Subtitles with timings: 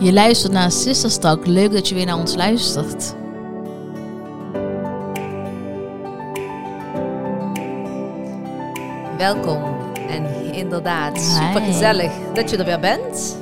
[0.00, 1.46] Je luistert naar Sisterstalk.
[1.46, 3.14] Leuk dat je weer naar ons luistert.
[9.16, 9.62] Welkom.
[10.08, 13.36] En inderdaad, super gezellig dat je er weer bent.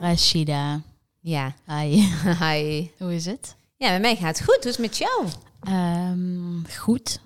[0.00, 0.80] Rashida.
[1.20, 2.02] Ja, Hi.
[2.44, 2.88] hi.
[2.98, 3.56] Hoe is het?
[3.76, 4.56] Ja, met mij gaat het goed.
[4.62, 5.26] Hoe is het met jou?
[5.66, 7.20] Ehm, goed.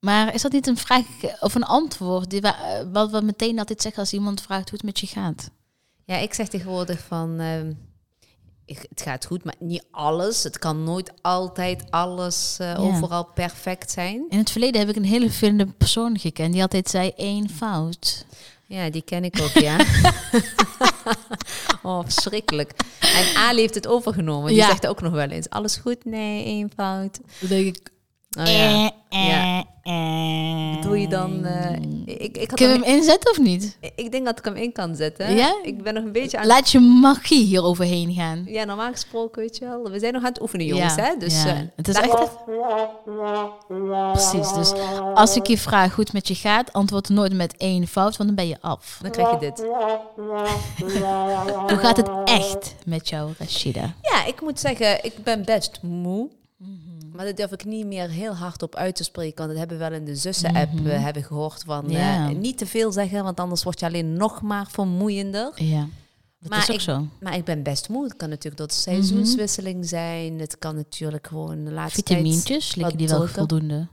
[0.00, 1.04] Maar is dat niet een vraag
[1.40, 4.78] of een antwoord die we, eh, wat we meteen altijd zeggen als iemand vraagt hoe
[4.78, 5.50] het met je gaat?
[6.04, 7.38] Ja, ik zeg tegenwoordig van...
[7.40, 7.72] ehm,
[8.66, 10.42] het gaat goed, maar niet alles.
[10.42, 14.24] Het kan nooit altijd alles eh, overal perfect zijn.
[14.28, 18.26] In het verleden heb ik een hele vervelende persoon gekend die altijd zei één fout.
[18.72, 19.76] Ja, die ken ik ook, ja.
[21.82, 22.72] oh, verschrikkelijk.
[23.00, 24.48] En Ali heeft het overgenomen.
[24.48, 24.66] Die Ja.
[24.66, 26.04] zegt ook nog wel eens, alles goed?
[26.04, 27.20] Nee, één fout.
[27.40, 27.90] Dan denk ik,
[28.38, 28.90] Oh, ja.
[29.12, 29.64] Eh, Ja.
[29.82, 31.44] eh, Doe je dan...
[31.44, 33.78] eh, ik, ik, had Kun je hem- inzetten of niet?
[33.94, 35.36] ik denk dat ik hem in kan zetten.
[35.36, 35.54] Ja?
[35.62, 36.46] Ik ben nog een beetje aan...
[36.46, 38.42] Laat je magie hier overheen gaan.
[38.46, 39.90] Ja, normaal gesproken, weet je wel.
[39.90, 41.16] We zijn nog aan het oefenen, jongens, Ja, hè?
[41.18, 41.48] Dus ja.
[41.54, 42.36] eh, Het is echt...
[44.12, 44.72] Precies, dus
[45.14, 48.28] als ik je vraag hoe het met je gaat, antwoord nooit met één fout, want
[48.28, 48.98] dan ben je af.
[49.02, 49.58] Dan krijg je dit.
[51.68, 53.94] Hoe gaat het echt met jou, Rashida?
[54.02, 56.28] Ja, ik moet zeggen, ik ben best moe.
[57.12, 57.16] Mhm.
[57.16, 59.36] Maar dat durf ik niet meer heel hard op uit te spreken.
[59.36, 61.62] Want dat hebben we wel in de zussen-app eh, hebben gehoord.
[61.66, 61.92] Van, Mhm.
[61.92, 62.28] Ja.
[62.28, 65.52] eh, niet te veel zeggen, want anders word je alleen nog maar vermoeiender.
[65.54, 65.88] Ja,
[66.40, 67.06] dat Maar is ook ik- zo.
[67.20, 68.04] Maar ik ben best moe.
[68.04, 70.38] Het kan natuurlijk door de seizoenswisseling zijn.
[70.40, 72.18] Het kan natuurlijk gewoon de laatste tijd...
[72.18, 73.86] Vitamintjes, liggen die wel voldoende?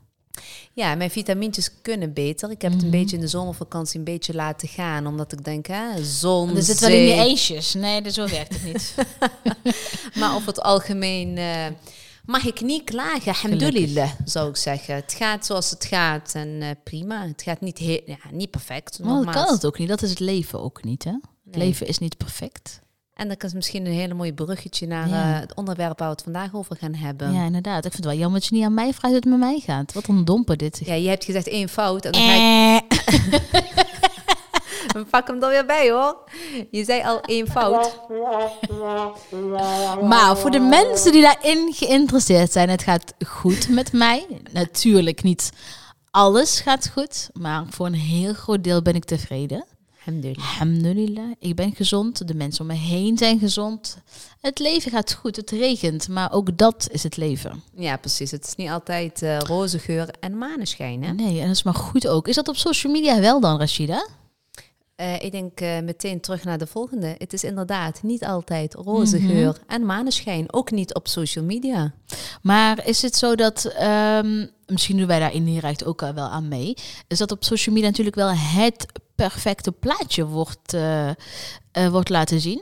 [0.73, 2.51] Ja, mijn vitamintjes kunnen beter.
[2.51, 2.79] Ik heb Mhm.
[2.79, 5.07] het een beetje in de zomervakantie een beetje laten gaan.
[5.07, 7.17] Omdat ik denk, hè, zon, Er zit wel in zee.
[7.17, 7.73] ijsjes.
[7.73, 8.95] Nee, dat- zo werkt het niet.
[10.19, 11.65] Maar over het algemeen eh,
[12.29, 13.27] mag ik niet klagen.
[13.33, 14.95] Alhamdulillah, zou ik zeggen.
[14.95, 17.27] Het gaat zoals het gaat en eh, prima.
[17.27, 19.87] Het gaat niet, heel, ja, niet perfect, Maar dat kan het ook niet.
[19.89, 21.11] Dat is het leven ook niet, hè?
[21.11, 21.67] Het Nee.
[21.67, 22.79] leven is niet perfect.
[23.13, 25.33] En dat is misschien een hele mooie bruggetje naar Ja.
[25.33, 27.33] eh, het onderwerp waar we het vandaag over gaan hebben.
[27.33, 27.85] Ja, inderdaad.
[27.85, 29.59] Ik vind het wel jammer dat je niet aan mij vraagt hoe het met mij
[29.59, 29.93] gaat.
[29.93, 30.81] Wat een domper dit.
[30.85, 33.83] Ja, je hebt gezegd één fout en dan ga ik Eh.
[35.09, 36.17] pak hem er weer bij hoor.
[36.71, 37.99] Je zei al één fout.
[40.01, 44.27] Maar voor de mensen die daarin geïnteresseerd zijn, het gaat goed met mij.
[44.51, 45.51] Natuurlijk niet
[46.11, 49.65] alles gaat goed, maar voor een heel groot deel ben ik tevreden.
[50.35, 51.31] Alhamdulillah.
[51.39, 53.97] Ik ben gezond, de mensen om me heen zijn gezond.
[54.41, 57.63] Het leven gaat goed, het regent, maar ook dat is het leven.
[57.75, 58.31] Ja, precies.
[58.31, 61.03] Het is niet altijd eh, roze geur en maneschijn.
[61.03, 61.13] Hè?
[61.13, 62.27] Nee, en dat is maar goed ook.
[62.27, 64.07] Is dat op social media wel dan, Rashida?
[64.99, 67.15] Eh, ik denk eh, meteen terug naar de volgende.
[67.17, 69.27] Het is inderdaad niet altijd roze Mhm.
[69.27, 70.53] geur en maneschijn.
[70.53, 71.93] Ook niet op social media.
[72.41, 76.73] Maar is het zo dat, ehm, misschien doen wij daar indirect ook wel aan mee,
[77.07, 81.11] is dat op social media natuurlijk wel het perfecte plaatje wordt, eh,
[81.89, 82.61] wordt laten zien?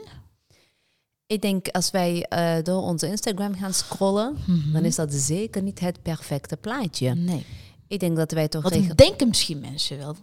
[1.26, 2.26] Ik denk als wij
[2.62, 4.72] door onze Instagram gaan scrollen, Mhm.
[4.72, 7.14] dan is dat zeker niet het perfecte plaatje.
[7.14, 7.46] Nee.
[7.88, 10.16] Ik denk dat wij toch Wat denken misschien mensen wel?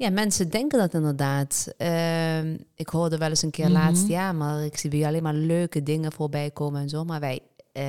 [0.00, 1.72] Ja, mensen denken dat inderdaad.
[1.76, 3.72] Ehm, ik hoorde wel eens een keer Mhm.
[3.74, 7.04] laatst, ja, maar ik zie bij alleen maar leuke dingen voorbij komen en zo.
[7.04, 7.40] Maar wij,
[7.72, 7.82] eh,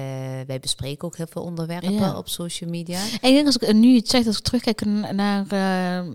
[0.47, 2.17] wij bespreken ook heel veel onderwerpen Ja.
[2.17, 2.99] op social media.
[3.21, 6.07] En ik denk als ik nu het zeg, als ik terugkijk naar, eh,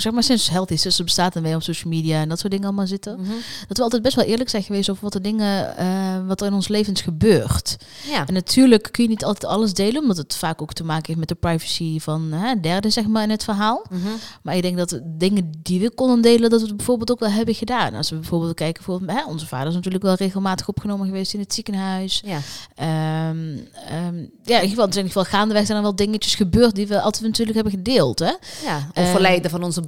[0.00, 2.66] zeg maar sinds Healthy Sisters bestaat en wij op social media en dat soort dingen
[2.66, 3.30] allemaal zitten, Mhm.
[3.68, 6.46] dat we altijd best wel eerlijk zijn geweest over wat de dingen, eh, wat er
[6.46, 7.76] in ons levens gebeurt.
[8.10, 8.26] Ja.
[8.26, 11.18] En natuurlijk kun je niet altijd alles delen, omdat het vaak ook te maken heeft
[11.18, 13.84] met de privacy van hè, derden, zeg maar, in het verhaal.
[13.90, 14.00] Mhm.
[14.42, 17.30] Maar ik denk dat dingen die we konden delen, dat we het bijvoorbeeld ook wel
[17.30, 17.94] hebben gedaan.
[17.94, 21.40] Als we bijvoorbeeld kijken, bijvoorbeeld, hè, onze vader is natuurlijk wel regelmatig opgenomen geweest in
[21.40, 22.22] het ziekenhuis.
[22.26, 22.38] Ja.
[22.74, 23.56] Ehm,
[23.88, 26.86] ehm, ja, in ieder geval, in ieder geval gaandeweg zijn er wel dingetjes gebeurd die
[26.86, 28.18] we altijd natuurlijk hebben gedeeld.
[28.18, 28.32] Hè?
[28.64, 29.80] ja, Eh, overlijden van onze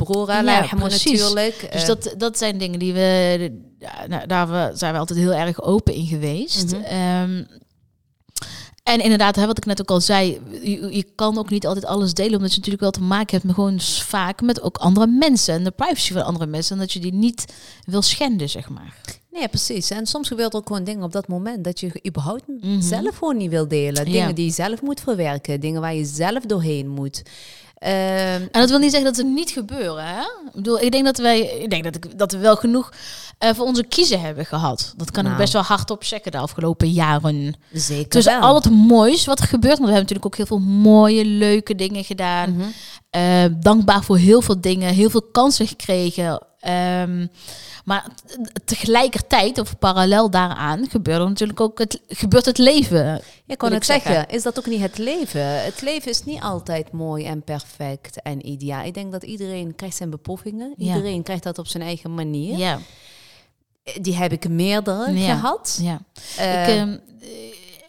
[0.45, 1.21] ja, precies.
[1.21, 1.69] natuurlijk.
[1.73, 3.53] Dus Eh, dat, dat zijn dingen die we,
[4.09, 6.73] nou, daar we, zijn we altijd heel erg open in geweest.
[6.73, 7.45] Ehm,
[8.83, 11.85] en inderdaad, hè, wat ik net ook al zei, je, je kan ook niet altijd
[11.85, 15.07] alles delen, omdat je natuurlijk wel te maken hebt met gewoon vaak met ook andere
[15.07, 17.45] mensen en de privacy van andere mensen, en dat je die niet
[17.85, 18.95] wil schenden, zeg maar.
[19.33, 19.91] Nee, precies.
[19.91, 22.81] En soms gebeurt er ook gewoon dingen op dat moment dat je überhaupt Mhm.
[22.81, 24.07] zelf gewoon niet wil delen.
[24.07, 24.13] Ja.
[24.13, 27.23] Dingen die je zelf moet verwerken, dingen waar je zelf doorheen moet.
[27.81, 30.07] Ehm, En dat wil niet zeggen dat ze niet gebeuren.
[30.07, 30.21] Hè?
[30.21, 32.93] Ik bedoel, ik denk dat wij, ik denk dat, ik, dat we wel genoeg
[33.39, 34.95] eh, voor onze kiezen hebben gehad.
[34.97, 35.41] Dat kan ik Nou.
[35.41, 37.55] best wel hardop checken de afgelopen jaren.
[37.73, 38.41] zeker wel.
[38.41, 41.75] al het moois wat er gebeurt, want we hebben natuurlijk ook heel veel mooie, leuke
[41.75, 42.53] dingen gedaan.
[42.57, 42.69] Mhm.
[43.11, 46.43] Eh, dankbaar voor heel veel dingen, heel veel kansen gekregen.
[46.61, 47.27] Ehm,
[47.85, 48.07] maar
[48.65, 53.21] tegelijkertijd, of parallel daaraan, gebeurt natuurlijk ook het, gebeurt het leven.
[53.51, 54.29] Ik kon het zeggen.
[54.29, 55.65] Is dat ook niet het leven?
[55.65, 58.85] Het leven is niet altijd mooi en perfect en ideaal.
[58.85, 60.75] Ik denk dat iedereen krijgt zijn beproevingen.
[60.77, 60.95] Ja.
[60.95, 62.57] Iedereen krijgt dat op zijn eigen manier.
[62.59, 62.79] Ja,
[64.01, 65.35] Die heb ik meerdere Ja.
[65.35, 65.79] gehad.
[65.83, 66.01] ja.
[66.33, 67.29] Ik, ehm, eh,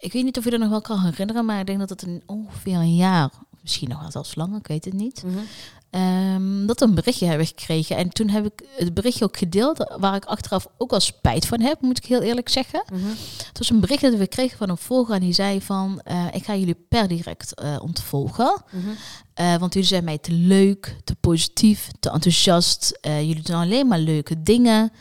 [0.00, 2.02] ik weet niet of je dat nog wel kan herinneren, maar ik denk dat het
[2.02, 3.30] een, ongeveer een jaar,
[3.60, 5.38] misschien nog wel zelfs langer, ik weet het niet, mhm.
[5.92, 7.96] Ehm, dat we een berichtje hebben gekregen.
[7.96, 11.60] En toen heb ik het berichtje ook gedeeld, waar ik achteraf ook wel spijt van
[11.60, 12.84] heb, moet ik heel eerlijk zeggen.
[12.92, 13.08] Mhm.
[13.46, 16.26] Het was een bericht dat we kregen van een volger en die zei van, eh,
[16.32, 18.62] ik ga jullie per direct eh, ontvolgen.
[18.70, 18.88] Mhm.
[19.34, 22.98] Eh, want jullie zijn mij te leuk, te positief, te enthousiast.
[23.02, 24.92] Jullie doen alleen maar leuke dingen.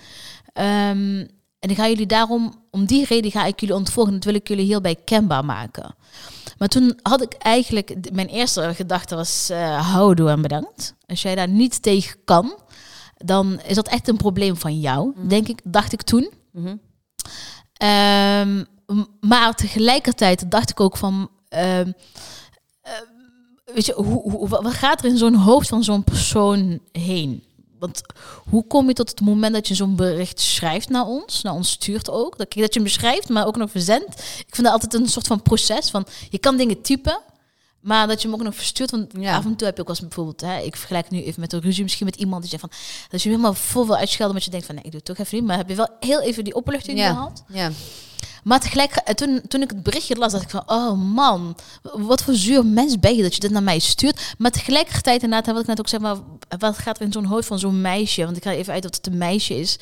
[0.54, 1.26] Ehm,
[1.60, 4.14] en ik ga jullie daarom, om die reden ga ik jullie ontvolgen.
[4.14, 5.96] Dat wil ik jullie hierbij kenbaar maken.
[6.62, 10.96] Maar toen had ik eigenlijk, mijn eerste gedachte was, eh houdoe en bedankt.
[11.06, 12.56] Als jij daar niet tegen kan,
[13.18, 16.31] dan is dat echt een probleem van jou, denk ik, dacht ik toen.
[16.52, 16.75] Mhm.
[17.74, 18.63] Ehm,
[19.19, 21.92] maar tegelijkertijd dacht ik ook van, ehm,
[22.81, 22.94] eh,
[23.66, 27.44] weet je, hoe, hoe, wat gaat er in zo'n hoofd van zo'n persoon heen?
[27.81, 28.01] Want
[28.50, 31.72] hoe kom je tot het moment dat je zo'n bericht schrijft naar ons, naar ons
[31.72, 34.19] stuurt ook, dat, dat je hem beschrijft, maar ook nog verzendt?
[34.48, 37.19] Ik vind dat altijd een soort van proces van, je kan dingen typen,
[37.81, 38.92] maar dat je hem ook nog verstuurt.
[38.92, 39.36] Want Ja.
[39.36, 41.54] af en toe heb je ook als bijvoorbeeld, hè, ik vergelijk het nu even met
[41.54, 42.72] een ruzie misschien met iemand die zegt van,
[43.10, 45.16] dat je hem helemaal vol wil uitschelden, maar je denkt van, nee, ik doe het
[45.16, 45.48] toch even niet.
[45.48, 47.13] Maar heb je wel heel even die opluchting Ja.
[47.13, 47.44] gehad?
[47.48, 47.69] ja.
[48.44, 52.22] Maar tegelijk, eh, toen, toen ik het berichtje las, dacht ik van, oh man, wat
[52.24, 54.34] voor zuur mens ben je dat je dit naar mij stuurt.
[54.38, 56.16] Maar tegelijkertijd, inderdaad, wat ik net ook zeg, maar
[56.60, 58.25] wat gaat er in zo'n hoofd van zo'n meisje?
[58.25, 59.80] Want ik ga even uit dat het een meisje is.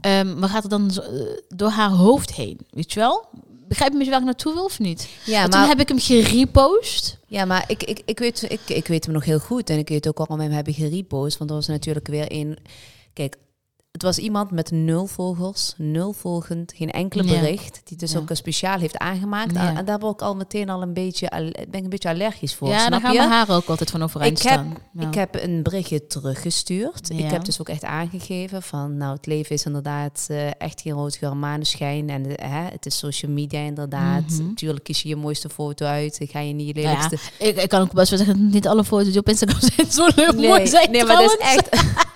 [0.00, 2.58] Ehm wat gaat er dan eh, door haar hoofd heen?
[2.70, 3.28] Weet je wel?
[3.72, 5.08] Begrijp je me waar ik naartoe wil of niet?
[5.24, 7.18] ja En toen maar, heb ik hem gerepost.
[7.26, 9.70] ja, maar ik, ik, ik, weet, ik, ik weet hem nog heel goed.
[9.70, 11.38] En ik weet ook waarom we hem hebben gerepost.
[11.38, 12.58] Want er was natuurlijk weer een...
[13.12, 13.36] Kijk,
[13.92, 17.80] het was iemand met nul volgers, nul volgend, geen enkele bericht.
[17.84, 18.18] Die dus Ja.
[18.18, 19.52] ook een speciaal heeft aangemaakt.
[19.54, 19.76] Ja.
[19.76, 22.68] En, daar ben ik al meteen al een beetje, ben ik een beetje allergisch voor.
[22.68, 23.18] ja, snap daar gaan je?
[23.18, 24.76] mijn haren ook altijd van overeind Ik heb- staan.
[24.92, 25.06] Ja.
[25.08, 27.10] Ik heb een berichtje teruggestuurd.
[27.10, 30.92] Ik heb dus ook echt aangegeven van, nou, het leven is inderdaad eh, echt geen
[30.92, 32.08] rood maneschijn.
[32.10, 34.28] En eh, het is social media inderdaad.
[34.30, 34.46] Mhm.
[34.46, 36.18] Natuurlijk kies je je mooiste foto uit.
[36.22, 37.44] Ga je niet je Nou ja, lelijkste...
[37.44, 39.90] ik, ik kan ook best wel zeggen dat niet alle foto's die op Instagram zijn
[39.90, 41.68] zo leuk Nee, mooi zijn nee, maar dat is echt...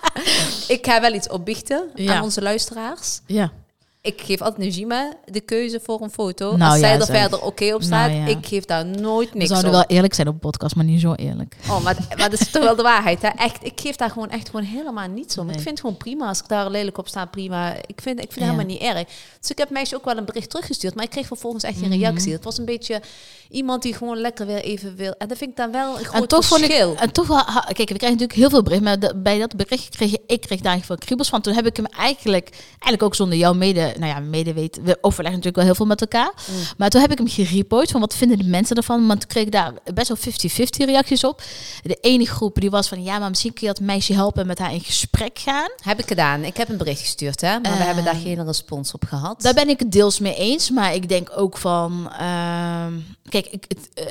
[0.67, 2.15] ik ga wel iets opbiechten Ja.
[2.15, 3.19] aan onze luisteraars.
[3.25, 3.51] Ja.
[4.01, 6.55] Ik geef altijd Najima de keuze voor een foto.
[6.57, 7.19] Nou Als ja, zij er zeg.
[7.19, 8.25] verder oké op staat, Nou ja.
[8.27, 9.75] ik geef daar nooit We niks zouden op.
[9.75, 11.55] wel eerlijk zijn op podcast, maar niet zo eerlijk.
[11.69, 13.21] Oh, maar, maar dat is toch wel de waarheid.
[13.21, 13.27] Hè?
[13.27, 15.45] Echt, ik geef daar gewoon echt gewoon helemaal niets om.
[15.45, 15.55] Nee.
[15.55, 17.73] Ik vind het gewoon prima als ik daar lelijk op sta, prima.
[17.73, 19.03] Ik vind, ik vind het helemaal niet erg.
[19.39, 21.89] Dus ik heb meisje ook wel een bericht teruggestuurd, maar ik kreeg vervolgens echt geen
[21.89, 21.99] Mhm.
[21.99, 22.33] reactie.
[22.33, 23.01] Het was een beetje
[23.49, 25.13] iemand die gewoon lekker weer even wil.
[25.17, 26.95] En dat vind ik dan wel een groot En toch vond ik, verschil.
[26.95, 29.95] en toch wel, kijk, we krijgen natuurlijk heel veel berichten, maar de- bij dat bericht
[29.95, 31.41] kreeg ik kreeg daar heel veel kriebels van.
[31.41, 35.39] Toen heb ik hem eigenlijk, eigenlijk ook zonder jouw mede, nou ja, medeweten, we overleggen
[35.41, 36.31] natuurlijk wel heel veel met elkaar.
[36.51, 36.55] Mm.
[36.77, 39.43] Maar toen heb ik hem gerepost van wat vinden de mensen ervan, want toen kreeg
[39.45, 41.41] ik daar best wel 50-50 reacties op.
[41.83, 44.47] De ene groep die was van, ja, maar misschien kun je dat meisje helpen en
[44.47, 45.69] met haar in gesprek gaan.
[45.83, 46.43] Heb ik gedaan.
[46.43, 47.59] Ik heb een bericht gestuurd, hè?
[47.59, 49.41] maar we Eh, hebben daar geen respons op gehad.
[49.41, 52.93] Daar ben ik het deels mee eens, maar ik denk ook van, ehm,
[53.29, 54.05] kijk, ik, het, eh,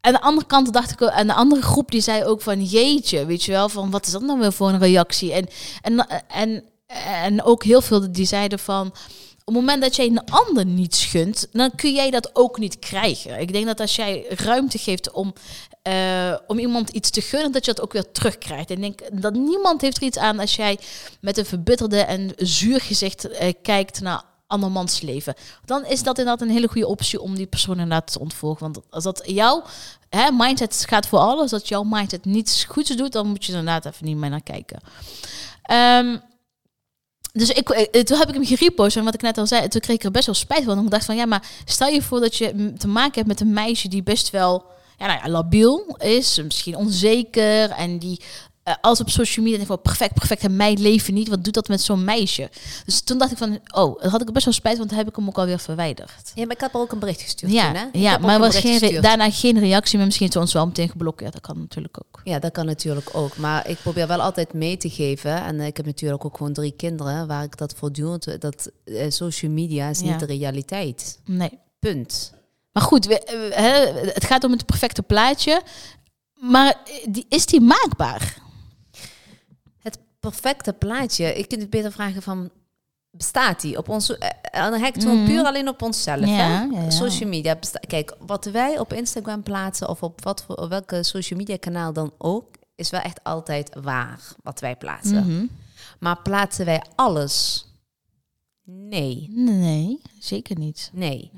[0.00, 2.62] aan de andere kant dacht ik, ook- aan de andere groep die zei ook van,
[2.64, 5.32] jeetje, weet je wel, van wat is dat nou weer voor een reactie?
[5.32, 5.46] En,
[5.82, 6.64] en, en,
[7.22, 8.92] en ook heel veel die zeiden van,
[9.44, 12.78] op het moment dat jij een ander niets gunt, dan kun jij dat ook niet
[12.78, 13.40] krijgen.
[13.40, 15.32] Ik denk dat als jij ruimte geeft om,
[15.82, 18.70] eh, om iemand iets te gunnen, dat je dat ook weer terugkrijgt.
[18.70, 20.78] En ik denk dat niemand heeft er iets aan als jij
[21.20, 25.34] met een verbitterde en zuur gezicht eh, kijkt naar andermans leven.
[25.64, 28.60] Dan is dat inderdaad een hele goede optie om die persoon inderdaad te ontvolgen.
[28.60, 29.64] Want als dat jouw
[30.08, 33.58] hè, mindset gaat voor alles, dat jouw mindset niets goeds doet, dan moet je er
[33.58, 34.80] inderdaad even niet meer naar kijken.
[35.62, 36.16] Ehm,
[37.32, 39.80] dus ik, eh, toen heb ik hem gerepost en wat ik net al zei, toen
[39.80, 40.74] kreeg ik er best wel spijt van.
[40.74, 43.40] Want ik dacht van ja, maar stel je voor dat je te maken hebt met
[43.40, 44.64] een meisje die best wel
[45.00, 48.20] ja, nou ja, labiel is, misschien onzeker en die
[48.62, 51.28] eh, als op social media denkt van perfect, perfect en mijn leven niet.
[51.28, 52.50] Wat doet dat met zo'n meisje?
[52.84, 55.08] Dus toen dacht ik van oh, dat had ik best wel spijt, want toen heb
[55.08, 56.32] ik hem ook alweer verwijderd.
[56.34, 57.86] Ja, maar ik heb er ook een bericht gestuurd Ja, toen, hè?
[57.86, 60.88] Ik ja maar was geen daarna geen reactie, maar misschien heeft ze ons wel meteen
[60.88, 61.32] geblokkeerd.
[61.32, 62.20] Dat kan natuurlijk ook.
[62.24, 63.36] Ja, dat kan natuurlijk ook.
[63.36, 65.42] Maar ik probeer wel altijd mee te geven.
[65.44, 68.40] En eh, ik heb natuurlijk ook gewoon drie kinderen waar ik dat voortdurend...
[68.40, 70.06] Dat eh, social media is Ja.
[70.10, 71.18] niet de realiteit.
[71.24, 71.58] Nee.
[71.78, 72.32] Punt.
[72.72, 75.62] Maar goed, we, het gaat om het perfecte plaatje.
[76.34, 76.76] Maar
[77.08, 78.36] die, is die maakbaar?
[80.20, 81.34] Perfecte plaatje.
[81.34, 82.50] Ik kunt het beter vragen van...
[83.16, 84.16] Bestaat die op ons?
[84.18, 85.26] eh, En dan gewoon Mhm.
[85.26, 86.20] puur alleen op onszelf.
[86.20, 86.62] Ja, hè?
[86.62, 86.90] ja, ja.
[86.90, 87.58] Social media.
[87.86, 92.12] Kijk, wat wij op Instagram plaatsen of op wat voor, welke social media kanaal dan
[92.18, 95.26] ook, is wel echt altijd waar wat wij plaatsen.
[95.26, 95.46] Mhm.
[96.00, 97.64] Maar plaatsen wij alles?
[98.64, 99.26] Nee.
[99.30, 100.90] Nee, zeker niet.
[100.92, 101.30] Nee.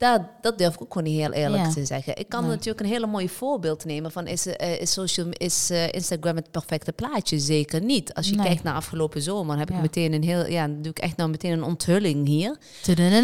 [0.00, 1.70] Dat, dat durf ik ook gewoon niet heel eerlijk Ja.
[1.72, 2.16] te zeggen.
[2.16, 2.50] Ik kan Nee.
[2.50, 6.50] natuurlijk een hele mooie voorbeeld nemen van is, eh, is, social, is eh, Instagram het
[6.50, 7.38] perfecte plaatje?
[7.38, 8.14] Zeker niet.
[8.14, 8.46] Als je Nee.
[8.46, 11.16] kijkt naar afgelopen zomer, dan heb ik meteen een heel, ja, dan doe ik echt
[11.16, 12.56] nou meteen een onthulling hier.
[12.82, 13.22] Tududududun,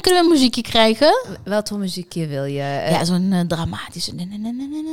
[0.00, 1.24] Kunnen we een muziekje krijgen?
[1.44, 2.60] Wat voor muziekje wil je?
[2.60, 4.14] Eh, Ja, zo'n dramatische.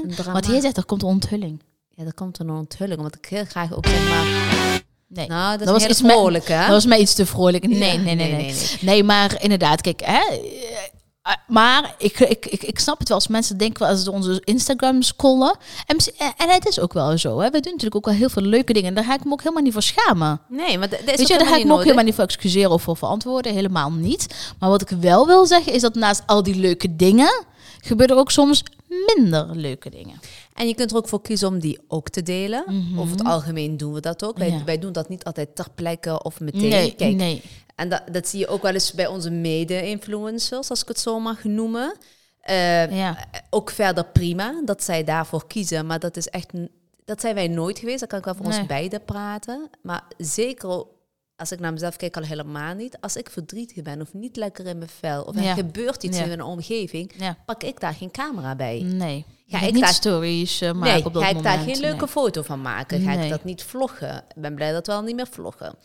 [0.07, 1.61] drama- Wat jij zegt, er komt een onthulling.
[1.89, 4.79] Ja, er komt een onthulling, omdat ik heel graag ook zeg maar.
[5.07, 5.27] Nee.
[5.27, 6.59] Nou, dat, Dat was iets vrolijk, hè?
[6.59, 7.67] Dat was mij iets te vrolijk.
[7.67, 8.41] Nee, Ja, nee, nee, nee, nee, nee.
[8.41, 8.77] nee, nee.
[8.81, 10.21] Nee, maar inderdaad, kijk, hè.
[11.21, 14.41] Eh, Maar ik, ik, ik, ik snap het wel als mensen denken als ze onze
[14.43, 15.57] Instagram scrollen.
[15.85, 17.39] En, mis- en het is ook wel zo.
[17.39, 17.45] Hè.
[17.49, 18.87] We doen natuurlijk ook wel heel veel leuke dingen.
[18.89, 20.41] En daar ga ik me ook helemaal niet voor schamen.
[20.49, 22.81] Nee, maar dat is je, daar ga ik me ook helemaal niet voor excuseren of
[22.81, 23.53] voor verantwoorden.
[23.53, 24.53] Helemaal niet.
[24.59, 27.45] Maar wat ik wel wil zeggen is dat naast al die leuke dingen...
[27.81, 28.63] gebeuren er ook soms
[29.15, 30.19] minder leuke dingen.
[30.53, 32.63] En je kunt er ook voor kiezen om die ook te delen.
[32.97, 34.37] Over het algemeen doen we dat ook.
[34.37, 34.49] Wij.
[34.49, 34.63] Ja.
[34.63, 36.69] wij doen dat niet altijd ter plekke of meteen.
[36.69, 37.41] Nee, Kijk, nee.
[37.81, 41.19] En dat, dat zie je ook wel eens bij onze mede-influencers, als ik het zo
[41.19, 41.93] mag noemen.
[42.41, 43.17] Eh, Ja.
[43.49, 46.49] Ook verder prima dat zij daarvoor kiezen, maar dat is echt,
[47.05, 47.99] dat zijn wij nooit geweest.
[47.99, 48.57] Dat kan ik wel voor Nee.
[48.59, 49.69] ons beiden praten.
[49.81, 50.85] Maar zeker
[51.35, 52.97] als ik naar mezelf kijk, al helemaal niet.
[52.99, 55.53] Als ik verdrietig ben of niet lekker in mijn vel, of er Ja.
[55.53, 56.23] gebeurt iets Ja.
[56.23, 57.11] in mijn omgeving,
[57.45, 58.81] pak ik daar geen camera bij.
[58.85, 59.25] Nee.
[59.51, 61.55] Ga Ga ik ik niet daar- stories eh, maken Nee, op dat ga ik moment.
[61.55, 62.07] daar geen leuke Nee.
[62.07, 63.01] foto van maken?
[63.01, 64.15] Ga ik dat niet vloggen?
[64.35, 65.75] Ik ben blij dat we al niet meer vloggen.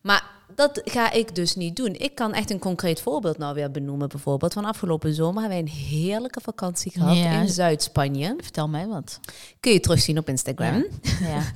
[0.00, 0.24] Maar
[0.54, 1.94] dat ga ik dus niet doen.
[1.94, 4.08] Ik kan echt een concreet voorbeeld nou weer benoemen.
[4.08, 7.40] Bijvoorbeeld van afgelopen zomer hebben wij een heerlijke vakantie gehad Ja.
[7.40, 8.34] in Zuid-Spanje.
[8.40, 9.20] Vertel mij wat.
[9.60, 10.86] Kun je terugzien op Instagram.
[11.20, 11.42] Ja.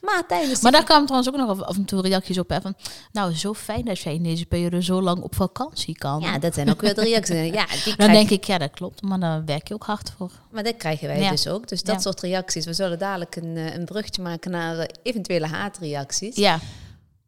[0.00, 2.48] Maar tijdens Maar daar kwamen trouwens ook nog af, en toe reacties op.
[2.48, 2.74] Hè, van,
[3.12, 6.20] nou, zo fijn dat jij in deze periode zo lang op vakantie kan.
[6.20, 7.34] ja, dat zijn ook weer de reacties.
[7.60, 9.02] Ja, die dan krijg- denk ik, ja, dat klopt.
[9.02, 10.30] Maar daar werk je ook hard voor.
[10.50, 11.30] Maar dat krijgen wij Ja.
[11.30, 11.68] dus ook.
[11.68, 12.00] Dus dat Ja.
[12.00, 12.64] soort reacties.
[12.64, 16.36] We zullen dadelijk een, eh, een brugje maken naar eventuele haatreacties.
[16.36, 16.58] Ja,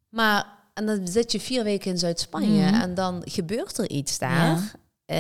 [0.08, 2.80] Maar en dan zit je vier weken in Zuid-Spanje Mhm.
[2.80, 4.72] en dan gebeurt er iets daar.
[5.04, 5.18] Eh,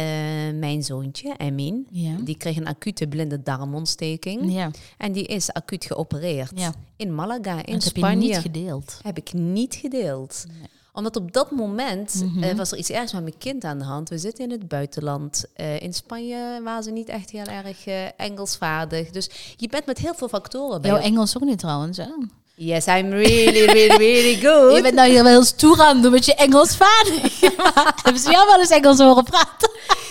[0.54, 2.16] mijn zoontje, Emin, ja.
[2.24, 4.52] die kreeg een acute blinde darmontsteking.
[4.52, 4.70] ja.
[4.98, 6.50] En die is acuut geopereerd.
[6.54, 6.74] Ja.
[6.96, 8.28] In Malaga, in dat heb je Spanje.
[8.28, 8.98] niet gedeeld.
[9.02, 10.44] heb ik niet gedeeld.
[10.92, 12.42] Omdat op dat moment Mhm.
[12.42, 14.08] eh, was er iets ergs met mijn kind aan de hand.
[14.08, 15.44] We zitten in het buitenland.
[15.54, 19.10] Eh, in Spanje waren ze niet echt heel erg eh, Engelsvaardig.
[19.10, 20.90] Dus je bent met heel veel factoren bij.
[20.90, 21.96] Jouw Engels ook niet trouwens.
[21.96, 22.06] Hè?
[22.54, 24.74] yes, I'm really, really, really good.
[24.76, 27.40] Je bent nou hier wel heel stoer aan doen met je Engels vaardig.
[28.04, 29.70] Hebben ze jou wel eens Engels horen praten?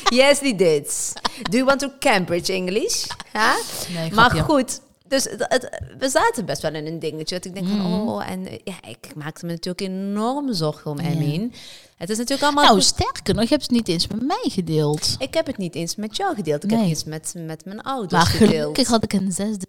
[0.09, 1.13] Yes, they did.
[1.41, 3.05] Do you want to Cambridge English?
[3.33, 3.55] Ja?
[3.93, 4.79] Nee, maar goed,
[5.11, 7.35] dus het, het- we zaten best wel in een dingetje.
[7.35, 8.07] Dat ik denk van, Mhm.
[8.07, 11.09] oh, en ja, ik maakte me natuurlijk enorm zorgen om Ja.
[11.09, 11.53] Emin.
[11.97, 12.63] Het is natuurlijk allemaal...
[12.65, 15.15] Nou, sterker nog, je hebt het niet eens met mij gedeeld.
[15.19, 16.63] Ik heb het niet eens met jou gedeeld.
[16.63, 18.49] Ik heb het eens met, met mijn ouders Maar gedeeld.
[18.51, 19.65] gelukkig had ik een zesde.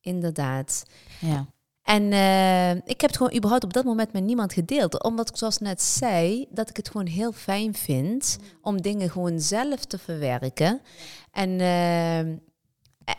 [0.00, 0.82] Inderdaad.
[1.20, 1.46] Ja.
[1.82, 5.02] En eh, ik heb het gewoon überhaupt op dat moment met niemand gedeeld.
[5.02, 9.40] Omdat ik zoals net zei, dat ik het gewoon heel fijn vind om dingen gewoon
[9.40, 10.80] zelf te verwerken.
[11.32, 12.34] En, eh,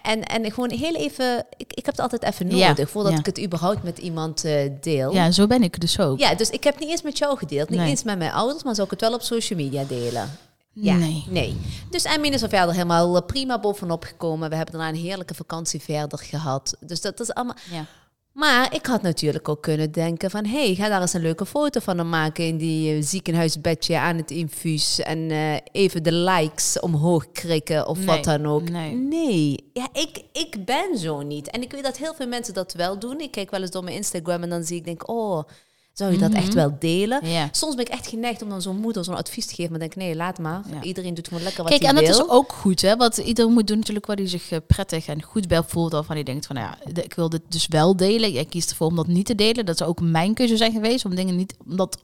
[0.01, 3.17] en, en gewoon heel even, ik, ik heb het altijd even Ja, nodig voordat ja.
[3.19, 5.13] ik het überhaupt met iemand eh, deel.
[5.13, 6.19] ja, zo ben ik dus ook.
[6.19, 7.89] Ja, dus ik heb het niet eens met jou gedeeld, niet Nee.
[7.89, 10.37] eens met mijn ouders, maar zou ik het wel op social media delen.
[10.73, 11.25] Ja, Nee.
[11.29, 11.57] nee.
[11.91, 14.49] Dus Emin is er verder helemaal eh, prima bovenop gekomen.
[14.49, 16.75] We hebben daarna een heerlijke vakantie verder gehad.
[16.79, 17.55] Dus dat is allemaal...
[17.71, 17.85] Ja.
[18.37, 20.45] Maar ik had natuurlijk ook kunnen denken van...
[20.45, 22.45] hé, hey, ga daar eens een leuke foto van hem maken...
[22.45, 24.99] in die eh, ziekenhuisbedje aan het infuus...
[24.99, 28.69] en eh, even de likes omhoog krikken of Nee, wat dan ook.
[28.69, 28.95] nee.
[28.95, 31.49] Nee, ja, ik, ik ben zo niet.
[31.49, 33.19] En ik weet dat heel veel mensen dat wel doen.
[33.19, 34.85] Ik kijk wel eens door mijn Instagram en dan zie ik...
[34.85, 35.43] denk, oh,
[35.97, 37.19] zou je dat echt wel delen?
[37.23, 37.47] Mhm.
[37.51, 39.71] Soms ben ik echt geneigd om dan zo'n moeder zo'n advies te geven...
[39.71, 40.61] maar denk ik, nee, laat maar.
[40.71, 40.81] Ja.
[40.81, 42.25] Iedereen doet gewoon lekker wat Kijk, hij en dat wil.
[42.25, 42.95] is ook goed, hè?
[42.95, 45.91] Want iedereen moet doen natuurlijk waar hij zich eh, prettig en goed bij voelt.
[45.91, 48.31] Waarvan hij denkt van, nou ja, ik wil dit dus wel delen.
[48.31, 49.65] Jij kiest ervoor om dat niet te delen.
[49.65, 51.55] Dat zou ook mijn keuze zijn geweest, om dingen niet...
[51.67, 51.97] Omdat...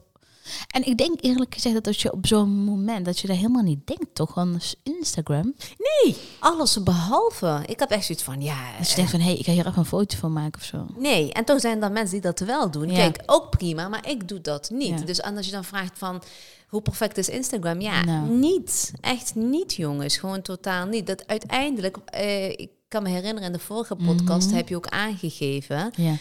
[0.67, 3.63] En ik denk eerlijk gezegd dat als je op zo'n moment, dat je daar helemaal
[3.63, 4.37] niet denkt, toch?
[4.37, 5.53] Aan Instagram.
[5.77, 7.61] Nee, alles behalve.
[7.65, 8.77] Ik had echt zoiets van, ja...
[8.77, 10.65] Dat je denkt van, hé, hey, ik ga hier even een foto van maken of
[10.65, 10.85] zo.
[10.97, 12.89] Nee, en toch zijn er mensen die dat wel doen.
[12.89, 12.95] Ja.
[12.95, 14.99] Kijk, ook prima, maar ik doe dat niet.
[14.99, 15.05] Ja.
[15.05, 16.21] Dus als je dan vraagt van
[16.67, 17.81] hoe perfect is Instagram?
[17.81, 18.29] Ja, Nou.
[18.29, 18.91] niet.
[19.01, 20.17] Echt niet, jongens.
[20.17, 21.07] Gewoon totaal niet.
[21.07, 24.55] Dat uiteindelijk, eh, ik kan me herinneren in de vorige podcast Mhm.
[24.55, 25.91] heb je ook aangegeven.
[25.95, 26.15] Ja.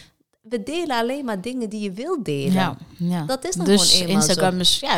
[0.49, 2.53] We delen alleen maar dingen die je wilt delen.
[2.53, 3.23] Ja, ja.
[3.25, 4.95] Dat is dan dus gewoon eenmaal Instagram is ja,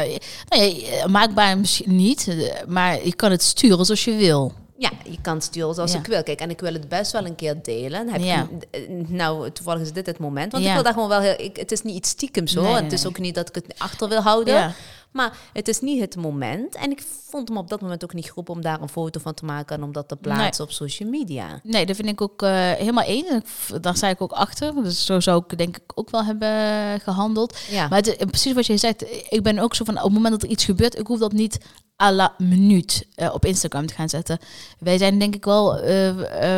[0.50, 2.36] nou ja, maakbaar misschien niet,
[2.68, 4.54] maar je kan het sturen zoals je wil.
[4.78, 6.00] Ja, je kan het sturen zoals Ja.
[6.00, 6.24] ik wil.
[6.24, 8.10] Kijk, en ik wil het best wel een keer delen.
[8.10, 8.48] Heb Ja.
[8.72, 10.52] eh, nou, toevallig is dit het moment.
[10.52, 10.70] Want Ja.
[10.70, 11.36] ik wil daar gewoon wel heel...
[11.38, 12.60] Ik, het is niet iets stiekem zo.
[12.62, 14.74] Nee, en nee, het is ook niet dat ik het achter wil houden.
[15.16, 16.76] Maar het is niet het moment.
[16.76, 19.34] En ik vond hem op dat moment ook niet goed om daar een foto van
[19.34, 21.60] te maken en om dat te plaatsen op social media.
[21.64, 23.44] Nee, dat vind ik ook uh, helemaal één.
[23.82, 24.74] Daar sta ik ook achter.
[24.84, 27.58] Dus zo zou ik denk ik ook wel hebben gehandeld.
[27.70, 27.88] Ja.
[27.88, 30.44] Maar het, precies wat je zegt, ik ben ook zo van op het moment dat
[30.44, 31.58] er iets gebeurt, ik hoef dat niet
[32.04, 34.40] à la minuut uh, op Instagram te gaan zetten.
[34.80, 36.08] Wij zijn denk ik wel, uh,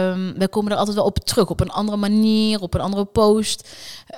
[0.10, 3.06] um, wij komen er altijd wel op terug, op een andere manier, op een andere
[3.06, 3.70] post.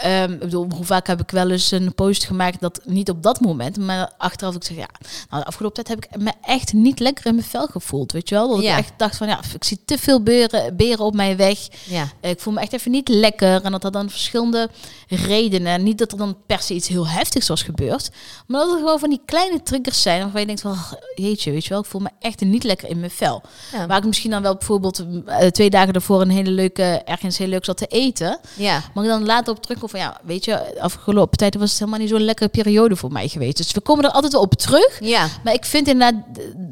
[0.05, 3.23] Um, ik bedoel, hoe vaak heb ik wel eens een post gemaakt dat niet op
[3.23, 4.89] dat moment, maar achteraf ik zeg ja,
[5.29, 8.29] nou, de afgelopen tijd heb ik me echt niet lekker in mijn vel gevoeld, weet
[8.29, 8.47] je wel?
[8.47, 8.71] Dat ja.
[8.71, 11.67] ik echt dacht van ja, ik zie te veel beren, beren op mijn weg.
[11.83, 12.07] Ja.
[12.21, 14.69] Ik voel me echt even niet lekker en dat had dan verschillende
[15.07, 15.83] redenen.
[15.83, 18.09] Niet dat er dan per se iets heel heftigs was gebeurd,
[18.47, 20.77] maar dat er gewoon van die kleine triggers zijn waarvan je denkt van
[21.15, 23.41] jeetje, weet je wel, ik voel me echt niet lekker in mijn vel.
[23.71, 23.87] Ja.
[23.87, 27.47] Waar ik misschien dan wel bijvoorbeeld uh, twee dagen ervoor een hele leuke, ergens heel
[27.47, 28.39] leuk zat te eten.
[28.55, 28.81] Ja.
[28.93, 31.99] Maar ik dan later op terugkom van ja, weet je, afgelopen tijd was het helemaal
[31.99, 33.57] niet zo'n lekkere periode voor mij geweest.
[33.57, 34.99] Dus we komen er altijd wel op terug.
[34.99, 35.27] Ja.
[35.43, 36.23] Maar ik vind inderdaad,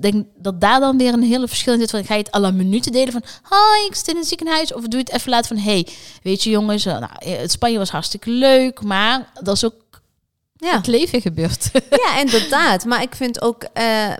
[0.01, 2.51] denk dat daar dan weer een hele verschil in zit van, ga je het alle
[2.51, 5.55] minuten delen van, hi, ik zit in een ziekenhuis, of doe je het even laten
[5.55, 5.87] van, hey,
[6.23, 10.01] weet je jongens, uh, nou, het Spanje was hartstikke leuk, maar dat is ook
[10.57, 10.75] ja.
[10.75, 11.71] het leven gebeurt.
[12.03, 12.85] Ja, inderdaad.
[12.85, 14.13] Maar ik vind ook, uh,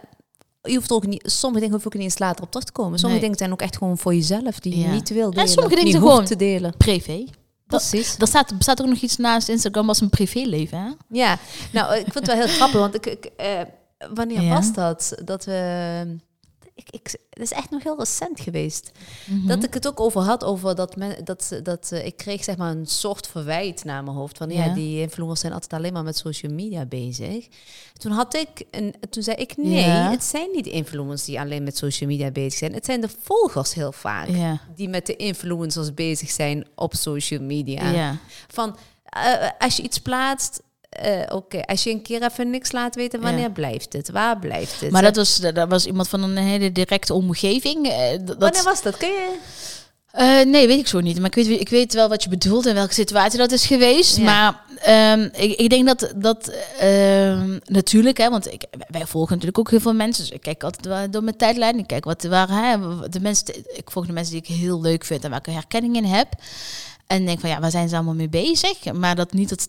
[0.62, 3.00] je hoeft ook niet, sommige dingen hoef ik niet eens later op terug te komen.
[3.00, 5.46] Sommige dingen zijn ook echt gewoon voor jezelf die je niet wil delen.
[5.46, 6.78] En sommige dingen gewoon te delen.
[6.78, 7.26] Privé.
[7.68, 8.16] Precies.
[8.18, 10.90] Er staat, bestaat ook nog iets naast Instagram als een privéleven, hè?
[11.10, 11.38] Ja,
[11.72, 13.62] nou, ik vind het wel heel grappig, want ik, ik uh,
[14.14, 15.18] wanneer was dat?
[15.24, 16.20] Dat we
[16.78, 18.92] ik, ik, het is echt nog heel recent geweest.
[19.26, 19.48] Mhm.
[19.48, 22.58] Dat ik het ook over had, over dat, men, dat, dat uh, ik kreeg zeg
[22.58, 24.38] maar een soort verwijt naar mijn hoofd.
[24.38, 27.48] Van ja, die influencers zijn altijd alleen maar met social media bezig.
[27.98, 31.64] Toen had ik, een, toen zei ik nee, het zijn niet de influencers die alleen
[31.64, 32.74] met social media bezig zijn.
[32.74, 34.30] Het zijn de volgers heel vaak
[34.76, 38.18] die met de influencers bezig zijn op social media.
[38.48, 38.78] Van
[39.18, 40.62] uh, als je iets plaatst,
[41.06, 44.10] uh, Oké, als je een keer even niks laat weten, wanneer blijft het?
[44.10, 44.92] Waar blijft het?
[44.92, 47.88] Maar dat was, dat was iemand van een hele directe omgeving.
[47.88, 48.98] Uh, dat, wanneer was dat?
[48.98, 49.36] Kun je...
[50.20, 51.18] Uh, nee, weet ik zo niet.
[51.20, 54.18] Maar ik weet, ik weet wel wat je bedoelt en welke situatie dat is geweest.
[54.18, 56.52] Maar um, ik, ik, denk dat dat
[56.84, 60.24] uh, natuurlijk, hè, want ik, wij volgen natuurlijk ook heel veel mensen.
[60.24, 61.80] Dus ik kijk altijd door mijn tijdlijn.
[61.80, 62.78] Ik kijk wat waar hè,
[63.10, 63.46] de mensen.
[63.56, 66.28] Ik volg de mensen die ik heel leuk vind en waar ik herkenning in heb.
[67.08, 68.94] En denk van ja, waar zijn ze allemaal mee bezig?
[68.94, 69.68] Maar dat niet dat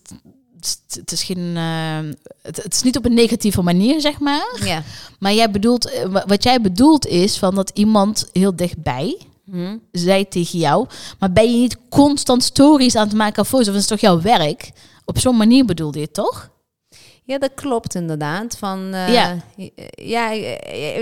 [0.93, 1.97] het is geen, uh,
[2.41, 4.59] het, het, is niet op een negatieve manier, zeg maar.
[4.65, 4.83] Ja.
[5.19, 9.17] Maar jij bedoelt, eh, wat jij bedoelt is van dat iemand heel dichtbij
[9.51, 9.81] hmm.
[9.91, 10.87] zei tegen jou,
[11.19, 13.67] maar ben je niet constant stories aan het maken foto's?
[13.67, 14.71] Of is het toch jouw werk?
[15.05, 16.49] Op zo'n manier bedoelde je het toch?
[17.29, 18.57] Ja, dat klopt inderdaad.
[18.57, 19.35] Van, uh, ja.
[19.91, 20.29] ja,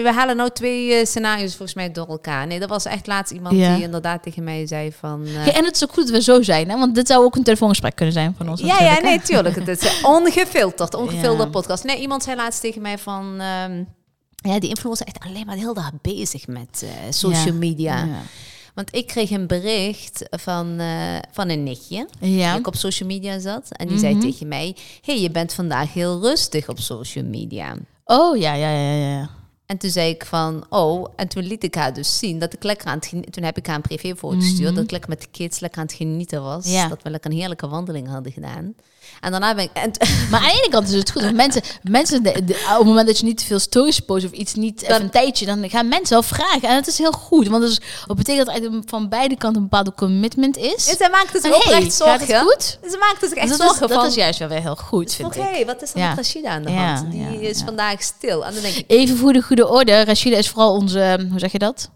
[0.03, 2.47] we halen nou twee scenario's volgens mij door elkaar.
[2.47, 5.21] Nee, dat was echt laatst iemand die inderdaad tegen mij zei van...
[5.25, 6.77] Uh, ja, en het is ook goed dat we zo zijn, hè?
[6.77, 8.61] want dit zou ook een telefoongesprek kunnen zijn van ons.
[8.61, 9.55] Ja, ja, nee, tuurlijk.
[9.55, 11.83] Het is ongefilterd, ongefilterd podcast.
[11.83, 13.41] Nee, iemand zei laatst tegen mij van...
[13.41, 13.87] Um,
[14.35, 18.07] ja, die influencer echt alleen maar de hele dag bezig met social media.
[18.77, 22.51] Want ik kreeg een bericht van, uh, van een nichtje ja.
[22.51, 23.69] die ik op social media zat.
[23.71, 24.21] En die zei mhm.
[24.21, 27.75] tegen mij, hey, je bent vandaag heel rustig op social media.
[28.05, 29.29] Oh, ja, ja, ja, ja.
[29.67, 32.63] En toen zei ik van, oh, en toen liet ik haar dus zien dat ik
[32.63, 33.31] lekker aan het genieten...
[33.31, 35.79] Toen heb ik haar een privéfoto mm gestuurd, dat ik lekker met de kids lekker
[35.79, 36.65] aan het genieten was.
[36.65, 36.87] Ja.
[36.87, 38.75] Dat we lekker een heerlijke wandeling hadden gedaan.
[39.21, 39.69] En daarna ben ik...
[39.73, 39.91] En
[40.31, 41.21] maar aan de ene kant is het goed.
[41.21, 44.31] Want mensen, mensen de, op het moment dat je niet te veel stories post of
[44.31, 46.69] iets niet even een tijdje, dan gaan mensen wel vragen.
[46.69, 47.47] En het is heel goed.
[47.47, 50.89] Want dus, dat betekent dat er van beide kanten een bepaalde commitment is.
[50.89, 52.27] En zij maakt het ook hey, echt zorgen.
[52.27, 52.79] Het goed?
[52.91, 54.01] Ze maakt het echt dat zorgen is, van...
[54.01, 56.07] Dat is juist wel weer heel goed, vind Oké, okay, wat is er ja.
[56.07, 57.11] met Rashida aan de hand?
[57.11, 58.45] Die is vandaag stil.
[58.45, 58.83] En dan denk ik...
[58.87, 60.03] Even voor de goede orde.
[60.03, 61.27] Rashida is vooral onze...
[61.29, 61.89] Hoe zeg je dat?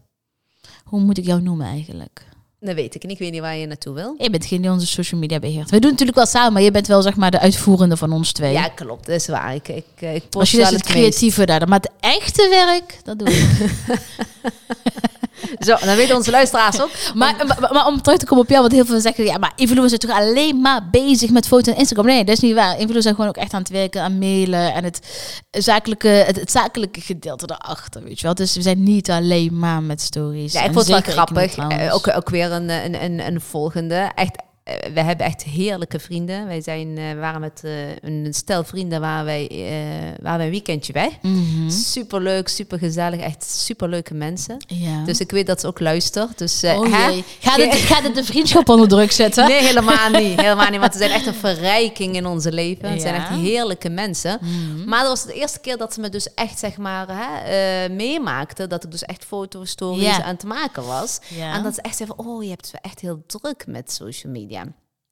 [0.83, 2.25] Hoe moet ik jou noemen eigenlijk?
[2.59, 3.03] Dat weet ik.
[3.03, 4.15] En ik weet niet waar je naartoe wil.
[4.17, 5.69] Je bent geen die onze social media beheert.
[5.69, 8.31] We doen natuurlijk wel samen, maar je bent wel zeg maar de uitvoerende van ons
[8.31, 8.51] twee.
[8.51, 9.05] Ja, klopt.
[9.05, 9.55] Dat is waar.
[9.55, 13.19] Ik, ik, ik post Als je dus het creatieve daar, maar het echte werk, dat
[13.19, 13.49] doe ik.
[15.59, 16.89] Zo, dan weten onze luisteraars ook.
[17.13, 19.51] Maar, maar, maar, om terug te komen op jou, want heel veel zeggen, ja, maar
[19.55, 22.05] influencers zijn toch alleen maar bezig met foto's en Instagram.
[22.05, 22.71] Nee, dat is niet waar.
[22.71, 24.99] Influencers zijn gewoon ook echt aan het werken, aan mailen en het
[25.51, 28.35] zakelijke, het, zakelijke gedeelte erachter, weet je wel.
[28.35, 30.53] Dus we zijn niet alleen maar met stories.
[30.53, 31.55] Ja, ik vond het wel grappig.
[31.55, 34.11] Eh, ook, ook weer een, een, een, een volgende.
[34.15, 34.35] Echt
[34.93, 36.47] we hebben echt heerlijke vrienden.
[36.47, 39.49] Wij zijn, uh, waren met uh, een stel vrienden waar wij,
[40.21, 41.11] waar wij een weekendje weg.
[41.21, 41.69] Mm -hmm.
[41.69, 44.57] Super leuk, super gezellig, echt super leuke mensen.
[44.67, 45.03] Ja.
[45.05, 46.37] Dus ik weet dat ze ook luistert.
[46.37, 46.93] Dus, oh.
[47.39, 49.47] Gaat, het, gaat het de vriendschap onder druk zetten?
[49.47, 50.41] Nee, helemaal niet.
[50.41, 50.79] Helemaal niet.
[50.79, 52.87] Want ze zijn echt een verrijking in onze leven.
[52.87, 52.93] Ja.
[52.93, 54.37] Het zijn echt heerlijke mensen.
[54.41, 54.83] -hmm.
[54.85, 58.69] Maar dat was de eerste keer dat ze me dus echt zeg maar hè, meemaakten.
[58.69, 61.19] Dat ik dus echt foto's, stories aan het maken was.
[61.39, 64.33] En dat ze echt zeiden van, oh je hebt het echt heel druk met social
[64.33, 64.60] media.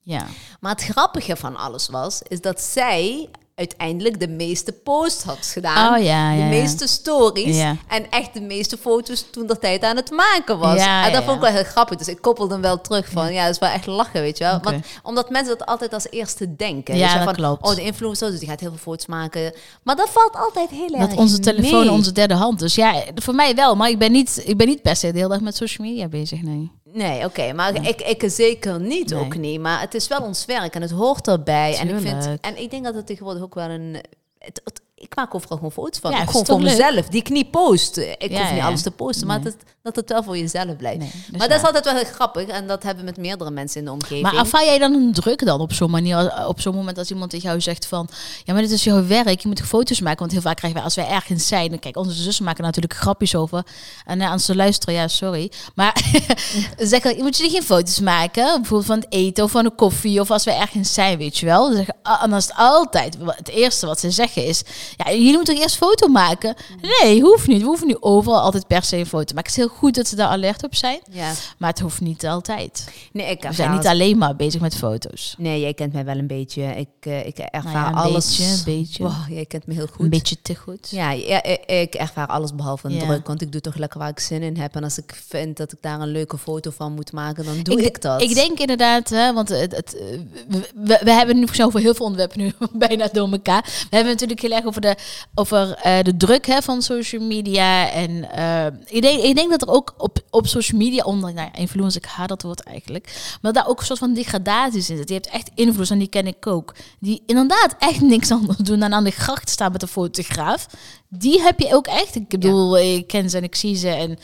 [0.03, 0.25] Ja.
[0.59, 5.93] Maar het grappige van alles was, is dat zij uiteindelijk de meeste posts had gedaan.
[5.93, 7.57] Oh ja, de ja, meeste stories.
[7.57, 7.75] Ja.
[7.87, 10.77] En echt de meeste foto's toen dat tijd aan het maken was.
[10.77, 11.97] Ja, en dat vond ik wel heel grappig.
[11.97, 14.43] Dus ik koppelde hem wel terug van, ja, dat is wel echt lachen, weet je
[14.43, 14.59] wel.
[14.61, 16.97] Want, omdat mensen dat altijd als eerste denken.
[16.97, 17.63] Ja, dat van, klopt.
[17.65, 19.53] Oh, de influencer, dus die gaat heel veel foto's maken.
[19.83, 21.91] Maar dat valt altijd heel erg Dat onze telefoon mee.
[21.91, 22.59] onze derde hand.
[22.59, 23.75] Dus ja, voor mij wel.
[23.75, 26.07] Maar ik ben niet, ik ben niet per se de hele dag met social media
[26.07, 26.41] bezig.
[26.41, 26.71] Nee.
[26.93, 29.19] Nee, oké, maar ik, ik zeker niet, Nee.
[29.19, 29.59] ook niet.
[29.59, 31.77] Maar het is wel ons werk en het hoort erbij.
[31.77, 33.93] En ik, vind, en ik denk dat het tegenwoordig ook wel een...
[34.39, 36.11] Het, het- ik maak overal gewoon foto's van.
[36.11, 36.77] Ja, gewoon voor leuk?
[36.77, 37.07] mezelf.
[37.07, 37.97] Die ik niet post.
[37.97, 38.65] Ik Ja, hoef niet ja.
[38.65, 40.99] alles te posten, maar dat, dat het wel voor jezelf blijft.
[40.99, 42.47] Nee, dat is maar dat is altijd wel heel grappig.
[42.47, 44.21] En dat hebben we met meerdere mensen in de omgeving.
[44.21, 46.45] Maar ervaar jij dan een druk dan op zo'n manier?
[46.47, 48.09] Op zo'n moment als iemand tegen jou zegt van...
[48.43, 49.39] Ja, maar dit is jouw werk.
[49.39, 50.19] Je moet foto's maken.
[50.19, 51.79] Want heel vaak krijgen wij als wij ergens zijn...
[51.79, 53.63] Kijk, onze zussen maken natuurlijk grapjes over.
[54.05, 55.51] En uh, aan ze luisteren, ja, sorry.
[55.75, 56.01] Maar
[56.77, 58.43] zeggen, je moet je geen foto's maken.
[58.43, 60.19] Bijvoorbeeld van het eten of van de koffie.
[60.19, 61.65] Of als wij ergens zijn, weet je wel.
[61.65, 63.17] Dan zeggen, ah, en dan is het altijd...
[63.25, 64.63] Het eerste wat ze zeggen is...
[64.97, 66.55] Ja, jullie moeten toch eerst foto maken?
[67.01, 67.61] Nee, hoeft niet.
[67.61, 69.37] We hoeven nu overal altijd per se een foto maken.
[69.37, 70.99] Het is heel goed dat ze daar alert op zijn.
[71.11, 71.31] ja.
[71.57, 72.87] Maar het hoeft niet altijd.
[73.13, 75.35] Nee, ik We zijn niet alleen maar bezig met foto's.
[75.37, 76.63] Nee, jij kent mij wel een beetje.
[76.63, 78.37] Ik, eh, ik ervaar Nou ja, een alles.
[78.37, 79.03] beetje, een beetje.
[79.03, 79.99] Wow, jij kent me heel goed.
[79.99, 80.87] Een beetje te goed.
[80.89, 83.05] Ja, ja, ik, ik ervaar alles behalve een Ja.
[83.05, 83.27] druk.
[83.27, 84.75] Want ik doe toch lekker waar ik zin in heb.
[84.75, 87.83] En als ik vind dat ik daar een leuke foto van moet maken, dan doe
[87.83, 88.21] ik, dat.
[88.21, 90.05] Ik denk inderdaad, hè, want het, het, eh,
[90.47, 92.53] we, we- we hebben nu zo over heel veel onderwerpen nu
[92.87, 93.61] bijna door elkaar.
[93.89, 94.95] We hebben natuurlijk heel erg over de,
[95.35, 97.91] over, eh, de druk hè, van social media.
[97.91, 101.49] En eh, ik, denk, ik denk dat er ook op, op social media onder, nou
[101.53, 103.37] influence, ik haat dat woord eigenlijk.
[103.41, 105.07] Maar daar ook een soort van degradaties in zit.
[105.07, 106.75] Je hebt echt invloeds, en die ken ik ook.
[106.99, 110.67] Die inderdaad echt niks anders doen dan aan de gracht staan met een fotograaf.
[111.09, 112.15] Die heb je ook echt.
[112.15, 113.89] Ik bedoel, ik ken ze en ik zie ze.
[113.89, 114.17] En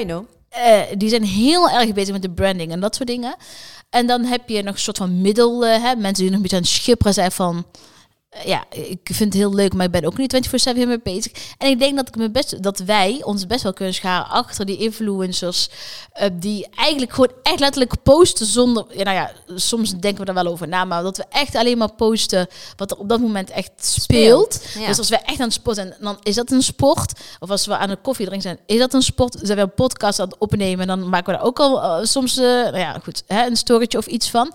[0.00, 0.24] I know.
[0.48, 3.36] eh, die zijn heel erg bezig met de branding en dat soort dingen.
[3.90, 6.56] En dan heb je nog een soort van middel, hè, mensen die nog een beetje
[6.56, 7.66] aan het schipperen zijn van...
[8.34, 11.32] eh, ja, ik vind het heel leuk, maar ik ben ook niet 24-7 hiermee bezig.
[11.58, 14.66] En ik denk dat, ik me best, dat wij ons best wel kunnen scharen achter
[14.66, 15.68] die influencers...
[16.12, 18.84] eh, die eigenlijk gewoon echt letterlijk posten zonder...
[18.90, 21.78] Ja, nou ja, soms denken we er wel over na, maar dat we echt alleen
[21.78, 22.46] maar posten...
[22.76, 24.60] wat er op dat moment echt speelt.
[24.78, 24.86] Ja.
[24.86, 27.20] Dus als we echt aan het sporten zijn, dan is dat een sport.
[27.40, 29.38] Of als we aan een koffie drinken zijn, is dat een sport.
[29.42, 32.34] Zijn we een podcast aan het opnemen, dan maken we daar ook al eh, soms,
[32.34, 34.54] nou ja, goed, hè, een storytje of iets van.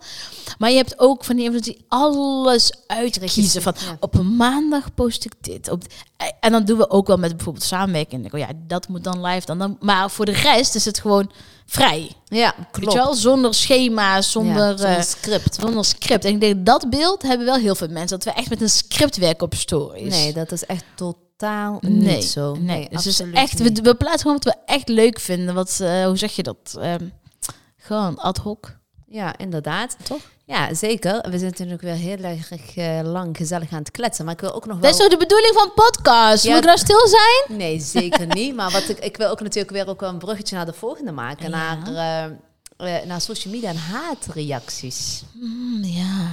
[0.58, 3.62] Maar je hebt ook van die influencers die alles uitkiezen.
[3.78, 3.98] Van Ja.
[4.00, 5.70] op een maandag post ik dit.
[5.70, 5.84] Op,
[6.18, 8.26] eh, en dan doen we ook wel met bijvoorbeeld samenwerking.
[8.26, 9.78] Ik denk, oh ja, dat moet dan live dan, dan.
[9.80, 11.32] Maar voor de rest is het gewoon
[11.66, 12.12] vrij.
[12.26, 12.94] Ja, klopt.
[12.94, 13.14] wel?
[13.14, 15.56] Zonder schema, zonder, Ja, zonder eh, script.
[15.56, 16.26] zonder script.
[16.26, 18.20] En ik denk dat beeld hebben wel heel veel mensen.
[18.20, 20.14] Dat we echt met een script werken op stories.
[20.14, 22.56] Nee, dat is echt totaal Nee, niet zo.
[22.60, 25.56] Nee, dus het is echt, we, we plaatsen gewoon wat we echt leuk vinden.
[25.56, 26.76] Wat, eh, hoe zeg je dat?
[26.80, 27.06] Ehm,
[27.78, 28.78] gewoon ad hoc,
[29.08, 29.96] Ja, inderdaad.
[30.04, 30.22] toch?
[30.50, 31.26] Ja, zeker.
[31.30, 34.26] We zijn natuurlijk weer heel erg eh, lang gezellig aan het kletsen.
[34.26, 34.82] Maar ik wil ook nog wel...
[34.82, 36.44] Dat is toch de bedoeling van podcast?
[36.44, 37.58] Ja, Moet ik nou stil zijn?
[37.58, 38.56] Nee, zeker niet.
[38.56, 41.12] Maar wat ik, ik wil ook natuurlijk weer ook wel een bruggetje naar de volgende
[41.12, 41.50] maken.
[41.50, 41.76] Ja.
[41.76, 41.88] Naar,
[42.78, 45.24] eh, eh, naar social media en haatreacties.
[45.34, 46.30] Mm, ja.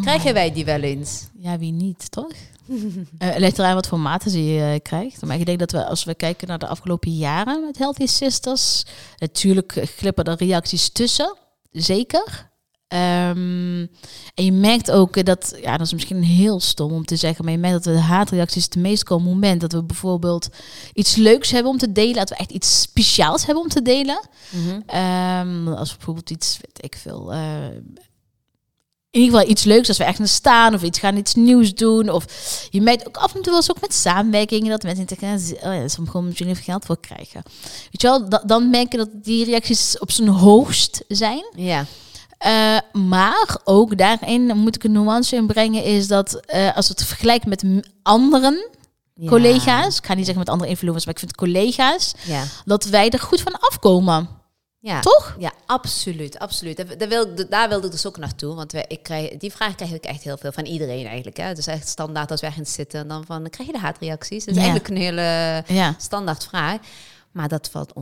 [0.00, 1.26] Krijgen wij die wel eens?
[1.38, 2.32] Ja, wie niet, toch?
[3.18, 5.22] Het ligt eraan wat voor maten ze je krijgt.
[5.22, 8.84] Maar ik denk dat we, als we kijken naar de afgelopen jaren met Healthy Sisters,
[9.18, 11.36] natuurlijk glippen er reacties tussen,
[11.70, 12.49] zeker.
[12.90, 13.86] Ehm,
[14.34, 17.44] en je merkt ook eh, dat, ja, dat is misschien heel stom om te zeggen,
[17.44, 20.48] maar je merkt dat de haatreacties het meest komen op het moment dat we bijvoorbeeld
[20.94, 24.28] iets leuks hebben om te delen, dat we echt iets speciaals hebben om te delen.
[24.86, 27.64] Ehm, als bijvoorbeeld iets, weet ik veel, eh,
[29.10, 31.74] in ieder geval iets leuks als we echt gaan staan of iets gaan iets nieuws
[31.74, 32.08] doen.
[32.10, 32.24] Of
[32.70, 35.60] je merkt ook af en toe wel eens ook met samenwerkingen dat mensen denken, oh
[35.60, 37.42] ja, dat is om gewoon misschien even geld voor krijgen.
[37.90, 41.44] Weet je wel, da- dan merk je dat die reacties op zijn hoogst zijn.
[41.56, 41.84] Ja.
[42.40, 46.94] Eh, maar ook daarin moet ik een nuance in brengen, is dat eh, als we
[46.96, 47.64] het vergelijken met
[48.02, 48.68] anderen,
[49.14, 49.28] Ja.
[49.28, 52.42] collega's, ik ga niet zeggen met andere influencers, maar ik vind collega's, Ja.
[52.64, 54.28] dat wij er goed van afkomen.
[54.78, 55.00] Ja.
[55.00, 55.36] Toch?
[55.38, 56.76] Ja, absoluut, absoluut.
[56.76, 58.54] Daar, daar wil, ik- daar wilde ik dus ook naartoe.
[58.54, 61.36] Want wij, ik krijg, die vraag krijg ik echt heel veel van iedereen eigenlijk.
[61.36, 61.44] Hè.
[61.44, 63.00] Het is echt standaard als wij gaan zitten.
[63.00, 64.44] En dan van, krijg je de haatreacties?
[64.44, 64.68] Dat is Ja.
[64.68, 65.94] eigenlijk een hele Ja.
[65.98, 66.76] standaard vraag.
[67.32, 67.92] Maar dat valt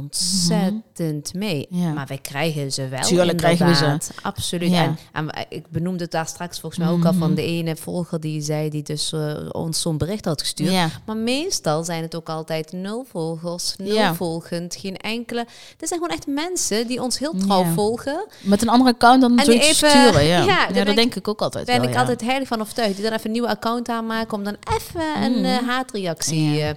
[0.53, 1.67] ontzettend mee.
[1.71, 1.93] Ja.
[1.93, 3.01] Maar wij krijgen ze wel.
[3.01, 3.97] Tuurlijk krijgen we ze.
[4.23, 4.71] Absoluut.
[4.71, 4.95] Ja.
[5.12, 7.21] En, en ik benoemde het daar straks volgens mij ook al Mhm.
[7.21, 10.71] van de ene volger die zei die dus eh, ons zo'n bericht had gestuurd.
[10.73, 10.88] Ja.
[11.07, 15.41] Maar meestal zijn het ook altijd nul volgers, nul volgend, geen enkele.
[15.79, 18.27] Er zijn gewoon echt mensen die ons heel trouw volgen.
[18.41, 20.25] Met een andere account dan zoiets even- sturen.
[20.25, 22.95] Ja, ja, dat denk ik ook altijd Daar ben ik altijd heilig van overtuigd.
[22.95, 26.43] Die dan even een nieuwe account aanmaken om dan even een eh, haatreactie.
[26.49, 26.59] Mhm.
[26.59, 26.71] Eh.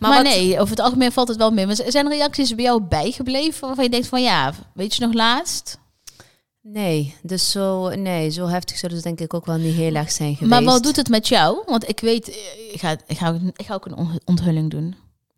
[0.00, 1.66] Maar, wat- nee, over het algemeen valt het wel mee.
[1.66, 5.78] Maar zijn reacties bij jou bijgebleven waarvan je denkt van ja, weet je nog laatst?
[6.62, 10.10] Nee, dus zo, nee, zo heftig zullen ze denk ik ook wel niet heel erg
[10.12, 10.50] zijn geweest.
[10.50, 11.62] Maar wat doet het met jou?
[11.66, 12.34] Want ik weet, eh,
[12.72, 14.94] ik ga, ik ga, ook- ik ga ook een on- onthulling doen.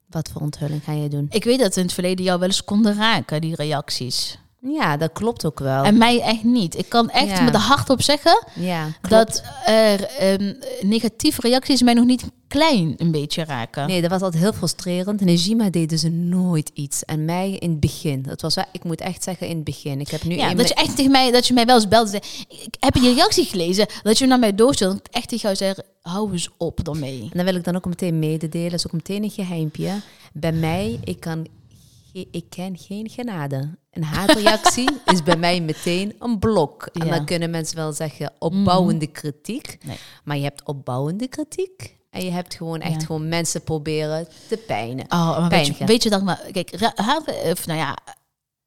[0.08, 1.26] Wat voor onthulling ga je doen?
[1.30, 4.38] Ik weet dat in het verleden jou wel eens konden raken, die reacties.
[4.62, 5.84] Ja, dat klopt ook wel.
[5.84, 6.78] En mij echt niet.
[6.78, 7.42] Ik kan echt Ja.
[7.42, 12.94] met de hart op zeggen ja, dat er ehm, negatieve reacties mij nog niet klein
[12.96, 13.86] een beetje raken.
[13.86, 15.20] Nee, dat was altijd heel frustrerend.
[15.20, 17.04] Nejima deden ze nooit iets.
[17.04, 18.22] En mij in het begin.
[18.22, 20.00] Dat was wel, ik moet echt zeggen in het begin.
[20.00, 22.10] Ik heb nu Ja, dat je echt tegen mij, dat je mij wel eens belde
[22.10, 25.74] en ik heb je reactie gelezen, dat je naar mij ik echt tegen jou zei,
[26.02, 27.20] hou eens op daarmee.
[27.22, 28.70] En dan wil ik dan ook meteen mededelen.
[28.70, 29.92] Dat is ook meteen een geheimpje.
[30.32, 31.46] Bij mij, ik, kan,
[32.12, 33.78] ik ken geen genade.
[33.90, 36.86] Een haatreactie is bij mij meteen een blok.
[36.92, 37.16] En Ja.
[37.16, 39.78] dan kunnen mensen wel zeggen opbouwende kritiek.
[39.84, 39.96] Nee.
[40.24, 41.98] Maar je hebt opbouwende kritiek.
[42.10, 43.06] En je hebt gewoon echt Ja.
[43.06, 45.04] gewoon mensen proberen te pijnen.
[45.08, 47.96] Oh, maar weet je, weet je dat maar, kijk, haat- of nou ja,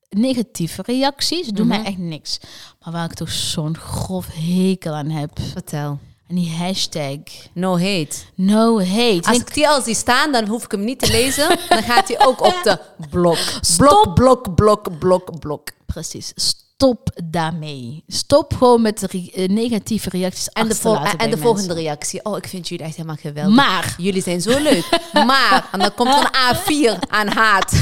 [0.09, 1.77] negatieve reacties doen Mhm.
[1.77, 2.39] mij echt niks.
[2.83, 5.99] Maar waar ik toch zo'n grof hekel aan heb, Vertel.
[6.27, 7.17] En die hashtag
[7.53, 8.15] No hate.
[8.35, 9.21] no hate.
[9.27, 11.57] Als ik die al zie staan, dan hoef ik hem niet te lezen.
[11.69, 13.37] Dan gaat hij ook op de blok.
[13.61, 14.11] Stop.
[14.15, 15.69] Blok, blok, blok, blok, blok.
[15.85, 18.03] Precies, stop daarmee.
[18.07, 22.25] Stop gewoon met de re- eh, negatieve reacties En de, vol- en de volgende reactie.
[22.25, 23.55] Oh, ik vind jullie echt helemaal geweldig.
[23.55, 24.99] Maar, Jullie zijn zo leuk.
[25.13, 27.73] Maar, en dan komt een A4 aan haat.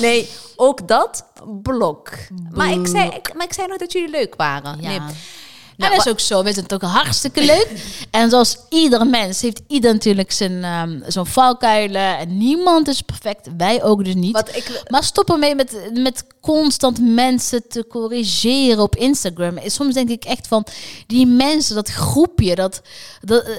[0.00, 1.24] Nee, ook dat,
[1.62, 2.10] blok.
[2.50, 4.80] Maar ik, zei, ik, maar ik zei nog dat jullie leuk waren.
[4.80, 4.88] ja.
[4.88, 5.14] Nee.
[5.76, 6.42] Nou, dat is ook zo.
[6.42, 7.68] We zijn toch hartstikke leuk.
[8.10, 12.18] en zoals ieder mens heeft ieder natuurlijk zijn ehm, zo'n valkuilen.
[12.18, 13.48] En niemand is perfect.
[13.56, 14.32] Wij ook dus niet.
[14.32, 19.56] Wat ik, Maar stop ermee met, met constant mensen te corrigeren op Instagram.
[19.56, 20.66] En soms denk ik echt van,
[21.06, 22.82] die mensen, dat groepje, dat,
[23.20, 23.50] dat, eh,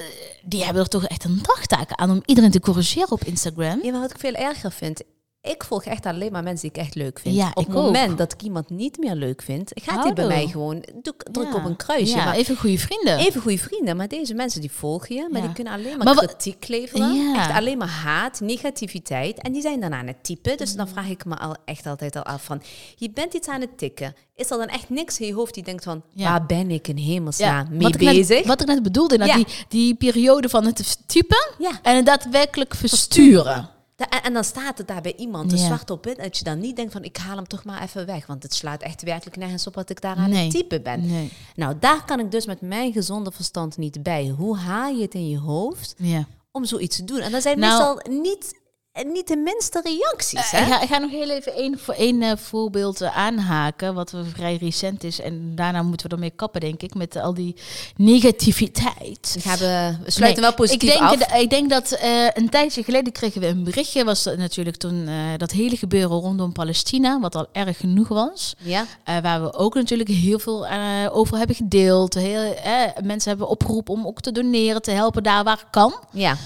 [0.42, 3.80] die hebben er toch echt een dagtaak aan om iedereen te corrigeren op Instagram.
[3.82, 5.02] ja, maar wat ik veel erger vind.
[5.42, 7.34] Ik volg echt alleen maar mensen die ik echt leuk vind.
[7.34, 8.18] Ja, op het moment ook.
[8.18, 11.54] dat ik iemand niet meer leuk vind, gaat hij bij mij gewoon, druk Ja.
[11.54, 12.16] op een kruisje.
[12.16, 13.18] Ja, maar even goede vrienden.
[13.18, 16.68] Even goede vrienden, maar deze mensen die volgen je, maar die kunnen alleen maar, kritiek
[16.68, 17.34] leveren.
[17.36, 19.40] Echt alleen maar haat, negativiteit.
[19.42, 20.56] En die zijn dan aan het typen.
[20.56, 22.62] Dus dan vraag ik me al echt altijd al af van,
[22.96, 24.14] je bent iets aan het tikken.
[24.34, 26.30] Is er dan echt niks in je hoofd die denkt van, Ja.
[26.30, 28.46] waar ben ik in hemelsnaam mee wat ik net- bezig?
[28.46, 31.48] wat ik net bedoelde, nou, die, die periode van het typen
[31.82, 33.70] en het daadwerkelijk versturen.
[33.98, 35.66] En, en dan staat het daar bij iemand, dus Ja.
[35.66, 38.06] zwart op wit, dat je dan niet denkt van, ik haal hem toch maar even
[38.06, 38.26] weg.
[38.26, 40.42] Want het slaat echt werkelijk nergens op wat ik daar aan Nee.
[40.42, 41.06] het typen ben.
[41.06, 41.32] Nee.
[41.54, 44.28] Nou, daar kan ik dus met mijn gezonde verstand niet bij.
[44.36, 46.26] Hoe haal je het in je hoofd Ja.
[46.52, 47.18] om zoiets te doen?
[47.20, 48.57] En dat zijn Nou- meestal niet,
[49.06, 50.58] niet de minste reacties, hè?
[50.60, 54.10] Ik ga, ik ga nog heel even één voor één eh, voorbeeld eh, aanhaken, wat
[54.10, 55.20] we vrij recent is.
[55.20, 57.54] En daarna moeten we ermee kappen, denk ik, met al die
[57.96, 59.30] negativiteit.
[59.34, 61.40] We, gaan we, we sluiten Nee, wel positief ik denk, af.
[61.40, 64.04] ik denk dat eh, een tijdje geleden kregen we een berichtje.
[64.04, 68.54] Was dat natuurlijk toen eh, dat hele gebeuren rondom Palestina, wat al erg genoeg was.
[68.58, 70.80] Ja, Eh, waar we ook natuurlijk heel veel eh,
[71.10, 72.14] over hebben gedeeld.
[72.14, 75.94] Heel, eh, mensen hebben opgeroepen om ook te doneren, te helpen daar waar kan.
[76.12, 76.36] ja.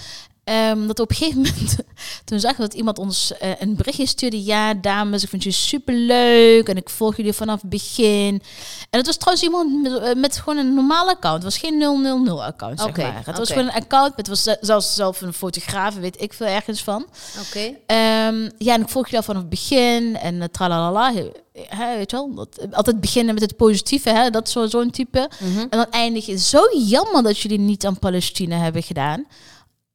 [0.44, 1.76] Ehm, dat op een gegeven moment,
[2.24, 4.44] toen zagen we dat iemand ons eh, een berichtje stuurde.
[4.44, 8.42] Ja, dames, ik vind jullie superleuk en ik volg jullie vanaf het begin.
[8.90, 11.42] En het was trouwens iemand met, eh, met gewoon een normaal account.
[11.42, 13.22] Het was geen 000 account, zeg Oké, maar.
[13.24, 14.12] Het was gewoon een account.
[14.16, 17.06] Het was ze- zelfs zelf een fotograaf, weet ik veel ergens van.
[17.46, 17.74] Oké.
[17.86, 21.12] Ehm, ja, en ik volg je al vanaf het begin en uh, tralalala.
[21.12, 25.30] Weet je wel, dat, altijd beginnen met het positieve, hè, dat zo- zo'n type.
[25.40, 25.58] Mhm.
[25.58, 29.26] En dan eindig je zo jammer dat jullie niet aan Palestina hebben gedaan.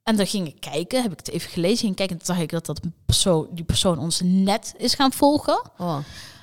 [0.07, 2.43] En dan ging ik kijken, heb ik het even gelezen, ging kijken en toen zag
[2.43, 5.61] ik dat, dat persoon, die persoon ons net is gaan volgen.
[5.77, 5.95] Oh.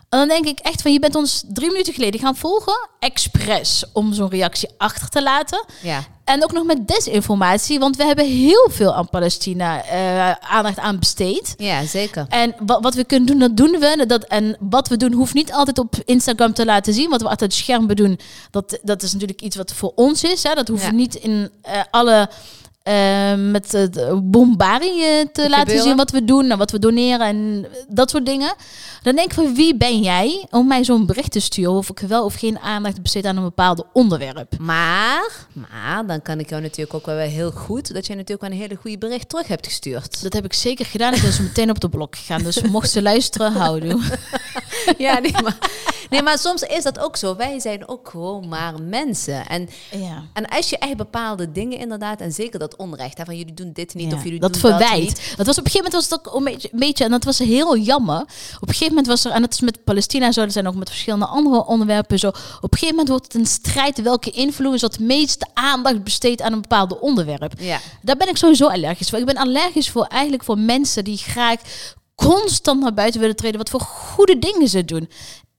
[0.08, 3.84] En dan denk ik echt van, je bent ons drie minuten geleden gaan volgen, expres,
[3.92, 5.64] om zo'n reactie achter te laten.
[5.82, 6.04] Ja.
[6.24, 10.98] En ook nog met desinformatie, want we hebben heel veel aan Palestina eh, aandacht aan
[10.98, 11.54] besteed.
[11.58, 12.26] ja, zeker.
[12.28, 14.04] En wat, wat we kunnen doen, dat doen we.
[14.06, 17.10] Dat, en wat we doen, hoeft niet altijd op Instagram te laten zien.
[17.10, 18.18] Wat we achter het scherm doen,
[18.50, 20.42] dat, dat is natuurlijk iets wat voor ons is.
[20.42, 20.54] Hè.
[20.54, 20.90] Dat hoeft Ja.
[20.92, 22.28] niet in eh, alle...
[22.84, 24.16] eh, met het eh,
[25.32, 28.54] te laten zien wat we doen en wat we doneren en dat soort dingen.
[29.02, 31.98] Dan denk ik van wie ben jij om mij zo'n bericht te sturen of ik
[31.98, 34.58] wel of geen aandacht besteed aan een bepaald onderwerp.
[34.58, 38.50] Maar, maar, dan kan ik jou natuurlijk ook wel heel goed, dat jij natuurlijk wel
[38.50, 40.22] een hele goede bericht terug hebt gestuurd.
[40.22, 41.14] Dat heb ik zeker gedaan.
[41.14, 42.42] Ik ben zo meteen op de blok gegaan.
[42.42, 44.00] Dus mocht ze luisteren, houden.
[44.98, 45.58] ja, nee maar,
[46.10, 47.36] nee, maar soms is dat ook zo.
[47.36, 49.46] Wij zijn ook gewoon maar mensen.
[49.46, 50.22] En, Ja.
[50.32, 53.70] en als je echt bepaalde dingen inderdaad, en zeker dat onrecht, hè, van jullie doen
[53.72, 54.90] dit niet Ja, of jullie dat doen verwijt.
[54.90, 55.34] dat niet.
[55.36, 57.24] Dat was op een gegeven moment was het ook een beetje, een beetje, en dat
[57.24, 58.20] was heel jammer.
[58.20, 58.28] Op
[58.60, 60.88] een gegeven moment was er, en dat is met Palestina zo, er zijn ook met
[60.88, 62.28] verschillende andere onderwerpen zo.
[62.28, 66.52] Op een gegeven moment wordt het een strijd welke influencer het meeste aandacht besteedt aan
[66.52, 67.52] een bepaald onderwerp.
[67.58, 67.80] Ja.
[68.02, 69.18] Daar ben ik sowieso allergisch voor.
[69.18, 71.60] Ik ben allergisch voor eigenlijk voor mensen die graag
[72.14, 75.08] constant naar buiten willen treden wat voor goede dingen ze doen.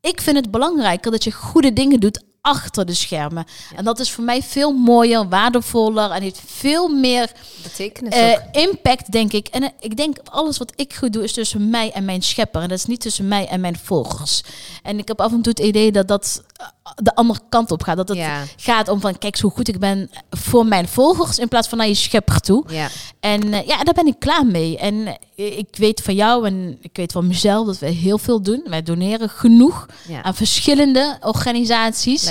[0.01, 3.45] ik vind het belangrijker dat je goede dingen doet achter de schermen.
[3.75, 7.31] En dat is voor mij veel mooier, waardevoller en heeft veel meer
[7.63, 8.41] Betekenis ook.
[8.51, 9.47] impact, denk ik.
[9.47, 12.61] En eh, ik denk, alles wat ik goed doe, is tussen mij en mijn schepper.
[12.61, 14.43] En dat is niet tussen mij en mijn volgers.
[14.83, 16.43] En ik heb af en toe het idee dat dat
[16.95, 17.97] de andere kant op gaat.
[17.97, 18.43] Dat het Ja.
[18.57, 21.87] gaat om van, kijk zo goed ik ben voor mijn volgers, in plaats van naar
[21.87, 22.63] je schepper toe.
[22.67, 22.87] Ja.
[23.19, 24.77] En eh, ja, daar ben ik klaar mee.
[24.77, 28.41] En eh, ik weet van jou en ik weet van mezelf dat we heel veel
[28.41, 28.61] doen.
[28.69, 30.23] Wij doneren genoeg Ja.
[30.23, 32.23] aan verschillende organisaties.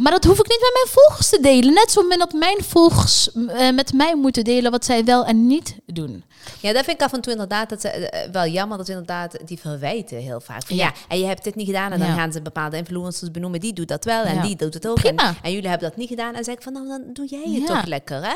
[0.00, 1.74] Maar dat hoef ik niet met mijn volgers te delen.
[1.74, 5.46] Net zo min dat mijn volgers eh, met mij moeten delen wat zij wel en
[5.46, 6.24] niet doen.
[6.60, 8.92] Ja, dat vind ik af en toe inderdaad dat, ze, eh, wel jammer dat ze
[8.92, 10.66] inderdaad die verwijten heel vaak.
[10.66, 10.84] Van, ja.
[10.84, 10.92] Ja.
[11.08, 12.14] en je hebt dit niet gedaan en dan Ja.
[12.14, 13.60] gaan ze bepaalde influencers benoemen.
[13.60, 14.42] Die doet dat wel en Ja.
[14.42, 14.96] die doet het ook.
[14.98, 15.34] En, Prima.
[15.42, 16.28] en jullie hebben dat niet gedaan.
[16.28, 18.34] En dan zeg ik van, nou dan doe jij het toch lekker, hè?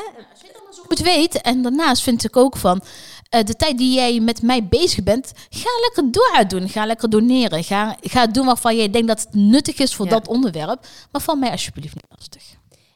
[0.87, 1.41] het weet.
[1.41, 2.81] En daarnaast vind ik ook van
[3.35, 6.69] eh, de tijd die jij met mij bezig bent, ga lekker door doen.
[6.69, 7.63] Ga lekker doneren.
[7.63, 10.11] Ga, ga doen waarvan jij denkt dat het nuttig is voor Ja.
[10.11, 10.87] dat onderwerp.
[11.11, 12.43] Maar van mij alsjeblieft niet lastig.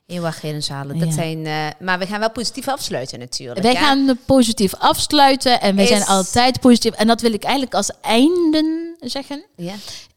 [0.08, 1.00] Eeuwig zalen.
[1.00, 1.14] Dat Ja.
[1.14, 3.62] zijn, eh, maar we gaan wel positief afsluiten natuurlijk.
[3.62, 6.94] Wij gaan positief afsluiten en wij Is- zijn altijd positief.
[6.94, 9.44] En dat wil ik eigenlijk als einde zeggen.
[9.56, 9.74] Ja.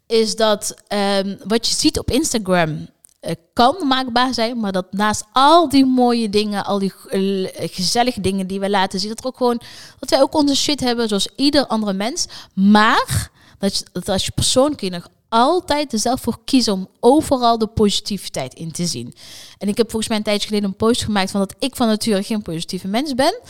[0.06, 2.88] Is dat ehm, wat je ziet op Instagram
[3.52, 8.46] kan maakbaar zijn, maar dat naast al die mooie dingen, al die eh, gezellige dingen
[8.46, 9.60] die we laten zien, dat er ook gewoon
[9.98, 12.26] dat wij ook onze shit hebben zoals ieder andere mens.
[12.54, 16.72] Maar dat, je, dat als je persoon kun je nog altijd er zelf voor kiezen
[16.72, 19.14] om overal de positiviteit in te zien.
[19.58, 21.86] En ik heb volgens mij een tijdje geleden een post gemaakt van dat ik van
[21.86, 23.40] nature geen positieve mens ben,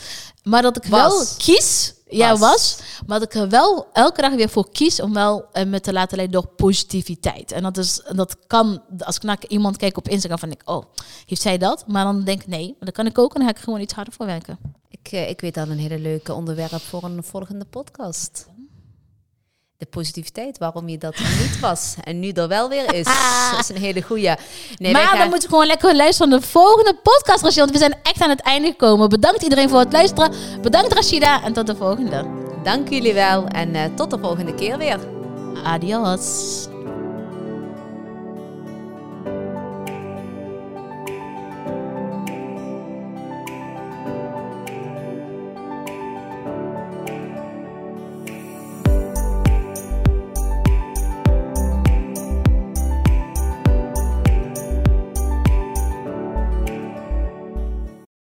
[0.43, 1.93] maar dat ik wel kies.
[2.17, 2.79] Ja, Was.
[3.05, 5.93] Maar dat ik er wel elke dag weer voor kies om wel eh, me te
[5.93, 7.51] laten leiden door positiviteit.
[7.51, 10.83] En dat, is, dat kan, als ik naar iemand kijk op Instagram, van ik, oh,
[11.25, 11.87] heeft zij dat?
[11.87, 13.93] Maar dan denk ik, nee, dat kan ik ook en dan ga ik gewoon iets
[13.93, 14.57] harder voor werken.
[14.89, 18.45] Ik, eh, ik weet al een hele leuke onderwerp voor een volgende podcast.
[19.83, 23.03] De positiviteit, waarom je dat niet was en nu er wel weer is.
[23.51, 24.31] Dat is een hele goeie.
[24.77, 27.41] Nee, maar gaan- dan moet ik gewoon lekker luisteren naar de volgende podcast.
[27.41, 29.09] Want we zijn echt aan het einde gekomen.
[29.09, 30.33] Bedankt iedereen voor het luisteren.
[30.61, 32.25] Bedankt Rashida en tot de volgende.
[32.63, 34.99] Dank jullie wel en eh, tot de volgende keer weer.
[35.63, 36.67] Adios.